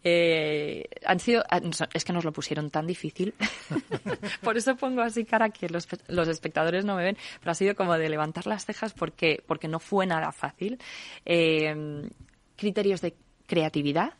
[0.04, 1.44] eh, han sido.
[1.50, 1.60] Ah,
[1.94, 3.34] es que nos lo pusieron tan difícil.
[4.42, 7.76] por eso pongo así cara que los, los espectadores no me ven, pero ha sido
[7.76, 10.78] como de levantar las cejas porque, porque no fue nada fácil.
[11.26, 12.08] Eh,
[12.56, 13.16] criterios de
[13.48, 14.14] creatividad,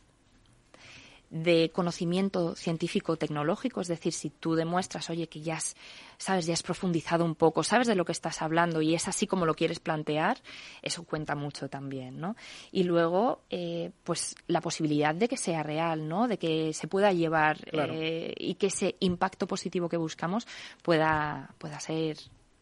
[1.30, 5.76] de conocimiento científico tecnológico, es decir, si tú demuestras, oye, que ya has,
[6.18, 9.28] sabes, ya has profundizado un poco, sabes de lo que estás hablando y es así
[9.28, 10.38] como lo quieres plantear,
[10.82, 12.34] eso cuenta mucho también, ¿no?
[12.72, 16.26] Y luego, eh, pues la posibilidad de que sea real, ¿no?
[16.26, 17.94] De que se pueda llevar claro.
[17.94, 20.48] eh, y que ese impacto positivo que buscamos
[20.82, 22.16] pueda, pueda ser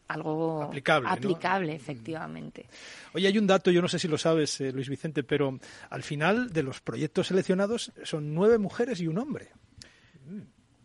[0.09, 1.77] algo aplicable, aplicable ¿no?
[1.77, 2.65] efectivamente.
[3.13, 6.03] Oye, hay un dato, yo no sé si lo sabes, eh, Luis Vicente, pero al
[6.03, 9.49] final de los proyectos seleccionados son nueve mujeres y un hombre.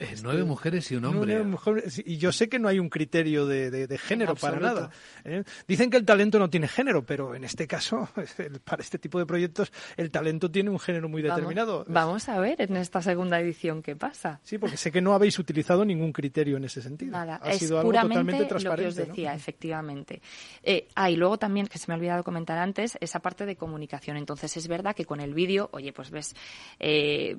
[0.00, 1.34] Eh, nueve mujeres y un hombre.
[1.34, 4.58] Nueve mujeres, y yo sé que no hay un criterio de, de, de género para
[4.58, 4.90] nada.
[5.24, 5.44] ¿eh?
[5.68, 8.08] Dicen que el talento no tiene género, pero en este caso,
[8.64, 11.84] para este tipo de proyectos, el talento tiene un género muy determinado.
[11.86, 14.40] Vamos, vamos a ver en esta segunda edición qué pasa.
[14.42, 17.12] Sí, porque sé que no habéis utilizado ningún criterio en ese sentido.
[17.12, 18.90] Nada, ha es sido algo totalmente transparente.
[18.90, 19.36] Lo que os decía, ¿no?
[19.36, 20.22] efectivamente.
[20.64, 23.54] Eh, ah, y luego también, que se me ha olvidado comentar antes, esa parte de
[23.54, 24.16] comunicación.
[24.16, 26.34] Entonces, es verdad que con el vídeo, oye, pues ves.
[26.80, 27.36] Eh,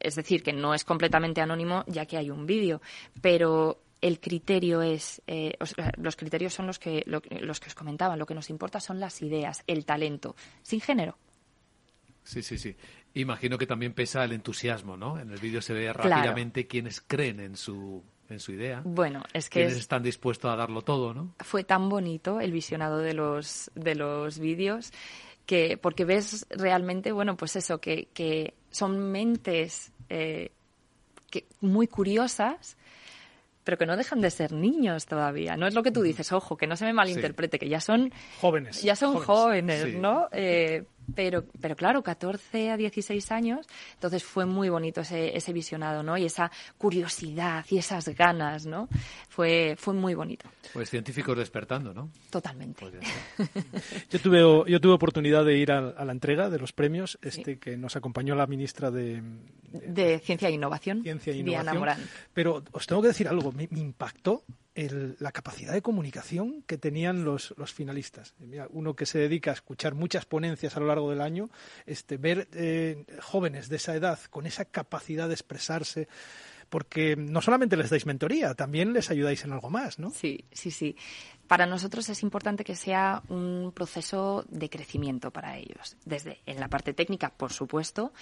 [0.00, 2.80] es decir, que no es completamente anónimo ya que hay un vídeo,
[3.20, 5.54] pero el criterio es, eh,
[5.96, 8.98] los criterios son los que, lo, los que os comentaba, lo que nos importa son
[8.98, 11.16] las ideas, el talento, sin género.
[12.24, 12.76] Sí, sí, sí.
[13.14, 15.18] Imagino que también pesa el entusiasmo, ¿no?
[15.18, 16.70] En el vídeo se ve rápidamente claro.
[16.70, 18.80] quienes creen en su en su idea.
[18.84, 21.34] Bueno, es que quienes es, están dispuestos a darlo todo, ¿no?
[21.40, 24.92] Fue tan bonito el visionado de los de los vídeos
[25.46, 30.52] que porque ves realmente, bueno, pues eso que, que son mentes eh,
[31.32, 32.76] que, muy curiosas,
[33.64, 35.56] pero que no dejan de ser niños todavía.
[35.56, 37.60] No es lo que tú dices, ojo, que no se me malinterprete, sí.
[37.60, 39.98] que ya son jóvenes, ya son jóvenes, jóvenes sí.
[39.98, 40.28] ¿no?
[40.32, 40.84] Eh,
[41.14, 46.16] pero, pero claro, 14 a 16 años, entonces fue muy bonito ese, ese visionado, ¿no?
[46.16, 48.88] Y esa curiosidad y esas ganas, ¿no?
[49.28, 50.48] Fue, fue muy bonito.
[50.72, 52.10] Pues científicos despertando, ¿no?
[52.30, 52.84] Totalmente.
[54.10, 57.54] yo, tuve, yo tuve oportunidad de ir a, a la entrega de los premios, este
[57.54, 57.56] sí.
[57.58, 59.22] que nos acompañó la ministra de,
[59.72, 61.64] de, de Ciencia e Innovación, Ciencia e Innovación.
[61.64, 62.08] Diana Morán.
[62.32, 64.44] Pero os tengo que decir algo, me, me impactó
[64.74, 68.34] el, la capacidad de comunicación que tenían los, los finalistas.
[68.38, 71.50] Mira, uno que se dedica a escuchar muchas ponencias a lo largo del año,
[71.86, 76.08] este, ver eh, jóvenes de esa edad con esa capacidad de expresarse,
[76.68, 80.10] porque no solamente les dais mentoría, también les ayudáis en algo más, ¿no?
[80.10, 80.96] Sí, sí, sí.
[81.46, 86.68] Para nosotros es importante que sea un proceso de crecimiento para ellos, desde en la
[86.68, 88.14] parte técnica, por supuesto,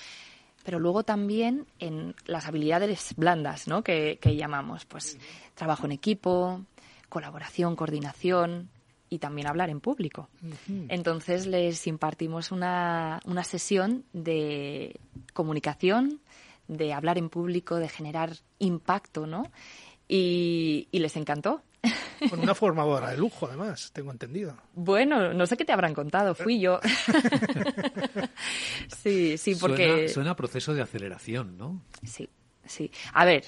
[0.65, 3.83] pero luego también en las habilidades blandas, ¿no?
[3.83, 5.19] Que, que llamamos, pues
[5.55, 6.65] trabajo en equipo,
[7.09, 8.71] colaboración, coordinación
[9.11, 10.29] y también hablar en público.
[10.89, 15.01] Entonces les impartimos una, una sesión de
[15.35, 16.21] comunicación,
[16.69, 19.51] de hablar en público, de generar impacto, ¿no?
[20.09, 21.63] Y, y les encantó.
[22.29, 24.57] Con una formadora de lujo, además, tengo entendido.
[24.75, 26.81] Bueno, no sé qué te habrán contado, fui yo.
[29.03, 29.87] sí, sí, porque...
[29.87, 31.83] Suena, suena a proceso de aceleración, ¿no?
[32.05, 32.29] Sí,
[32.67, 32.91] sí.
[33.15, 33.45] A ver,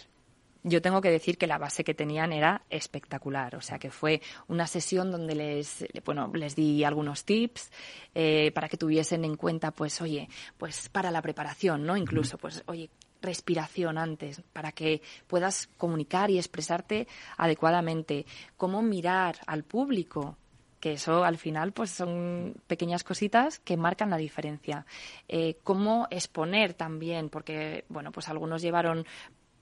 [0.64, 3.57] yo tengo que decir que la base que tenían era espectacular.
[3.57, 7.70] O sea, que fue una sesión donde les, bueno, les di algunos tips
[8.14, 11.97] eh, para que tuviesen en cuenta, pues, oye, pues para la preparación, ¿no?
[11.97, 12.91] Incluso, pues, oye,
[13.23, 17.07] respiración antes, para que puedas comunicar y expresarte
[17.37, 18.27] adecuadamente.
[18.57, 20.37] Cómo mirar al público,
[20.81, 24.85] que eso al final pues son pequeñas cositas que marcan la diferencia.
[25.29, 29.07] Eh, cómo exponer también, porque bueno, pues algunos llevaron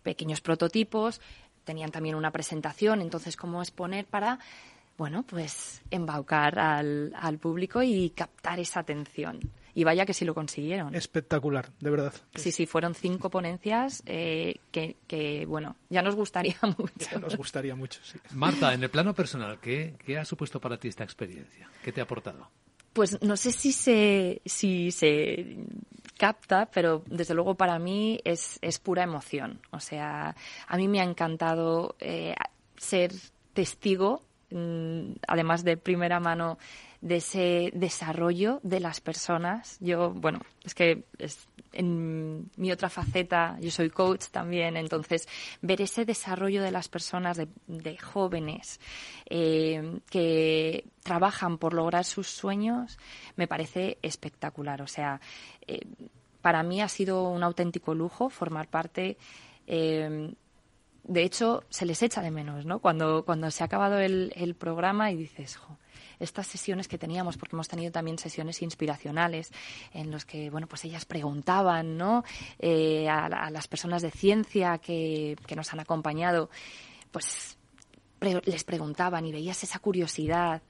[0.02, 1.20] pequeños prototipos,
[1.64, 4.38] tenían también una presentación, entonces cómo exponer para
[4.96, 9.40] bueno, pues embaucar al, al público y captar esa atención.
[9.80, 10.94] Y vaya que sí lo consiguieron.
[10.94, 12.12] Espectacular, de verdad.
[12.34, 16.92] Sí, sí, fueron cinco ponencias eh, que, que, bueno, ya nos gustaría mucho.
[17.10, 18.18] Ya nos gustaría mucho, sí.
[18.34, 21.66] Marta, en el plano personal, ¿qué, ¿qué ha supuesto para ti esta experiencia?
[21.82, 22.50] ¿Qué te ha aportado?
[22.92, 25.56] Pues no sé si se, si se
[26.18, 29.62] capta, pero desde luego para mí es, es pura emoción.
[29.70, 30.36] O sea,
[30.68, 32.34] a mí me ha encantado eh,
[32.76, 33.12] ser
[33.54, 36.58] testigo, mm, además de primera mano,
[37.00, 39.78] de ese desarrollo de las personas.
[39.80, 45.28] Yo, bueno, es que es, en mi otra faceta, yo soy coach también, entonces
[45.62, 48.80] ver ese desarrollo de las personas, de, jóvenes
[49.28, 52.98] eh, que trabajan por lograr sus sueños,
[53.36, 54.82] me parece espectacular.
[54.82, 55.20] O sea,
[55.66, 55.80] eh,
[56.42, 59.16] para mí ha sido un auténtico lujo formar parte.
[59.66, 60.34] Eh,
[61.10, 62.78] de hecho, se les echa de menos, ¿no?
[62.78, 65.58] Cuando, cuando se ha acabado el, programa y dices,
[66.20, 69.50] estas sesiones que teníamos, porque hemos tenido también sesiones inspiracionales
[69.92, 72.22] en los que, bueno, pues ellas preguntaban, ¿no?
[72.60, 76.48] Eh, a, las personas de ciencia que, que nos han acompañado,
[77.10, 77.58] pues
[78.20, 80.62] les preguntaban y veías esa curiosidad.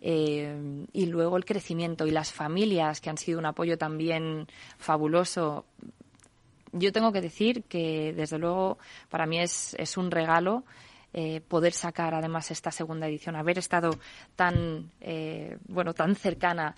[0.00, 4.46] Eh, y luego el crecimiento y las familias que han sido un apoyo también
[4.78, 5.66] fabuloso.
[6.72, 8.78] Yo tengo que decir que, desde luego,
[9.10, 10.64] para mí es, un regalo
[11.12, 13.90] eh, poder sacar además esta segunda edición, haber estado
[14.36, 16.74] tan, eh, bueno, tan cercana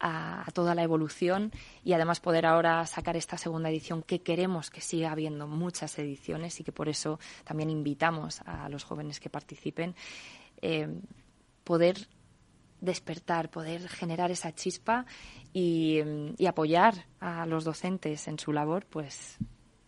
[0.00, 1.52] a, a, toda la evolución
[1.84, 6.58] y además poder ahora sacar esta segunda edición que queremos que siga habiendo muchas ediciones
[6.60, 9.94] y que por eso también invitamos a los jóvenes que participen,
[10.62, 10.88] eh,
[11.64, 12.08] poder
[12.84, 15.06] despertar, poder generar esa chispa
[15.52, 16.00] y,
[16.36, 19.36] y, apoyar a los docentes en su labor, pues,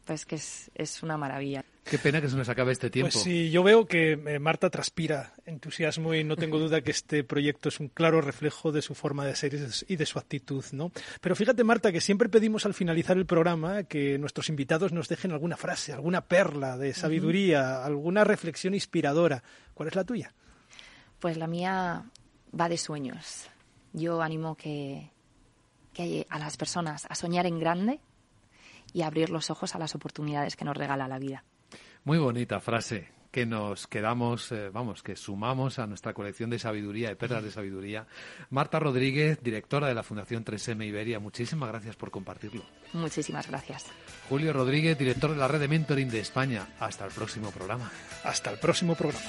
[0.04, 1.64] pues que es, es una maravilla.
[1.88, 3.12] Qué pena que se nos acabe este tiempo.
[3.12, 7.22] Pues sí, yo veo que eh, Marta transpira entusiasmo y no tengo duda que este
[7.22, 9.54] proyecto es un claro reflejo de su forma de ser
[9.86, 10.90] y de su actitud, ¿no?
[11.20, 15.30] Pero fíjate, Marta, que siempre pedimos al finalizar el programa que nuestros invitados nos dejen
[15.30, 17.86] alguna frase, alguna perla de sabiduría, uh -huh.
[17.86, 19.44] alguna reflexión inspiradora.
[19.74, 20.34] ¿Cuál es la tuya?
[21.20, 22.04] Pues la mía
[22.58, 23.48] va de sueños.
[23.92, 25.10] Yo animo que,
[25.92, 28.00] que a las personas a soñar en grande
[28.92, 31.44] y a abrir los ojos a las oportunidades que nos regala la vida.
[32.04, 37.10] Muy bonita frase que nos quedamos, eh, vamos, que sumamos a nuestra colección de sabiduría,
[37.10, 38.06] de perlas de sabiduría.
[38.48, 42.64] Marta Rodríguez, directora de la Fundación 3M Iberia, muchísimas gracias por compartirlo.
[42.94, 43.84] Muchísimas gracias.
[44.30, 46.66] Julio Rodríguez, director de la red de mentoring de España.
[46.80, 47.90] Hasta el próximo programa.
[48.24, 49.28] Hasta el próximo programa.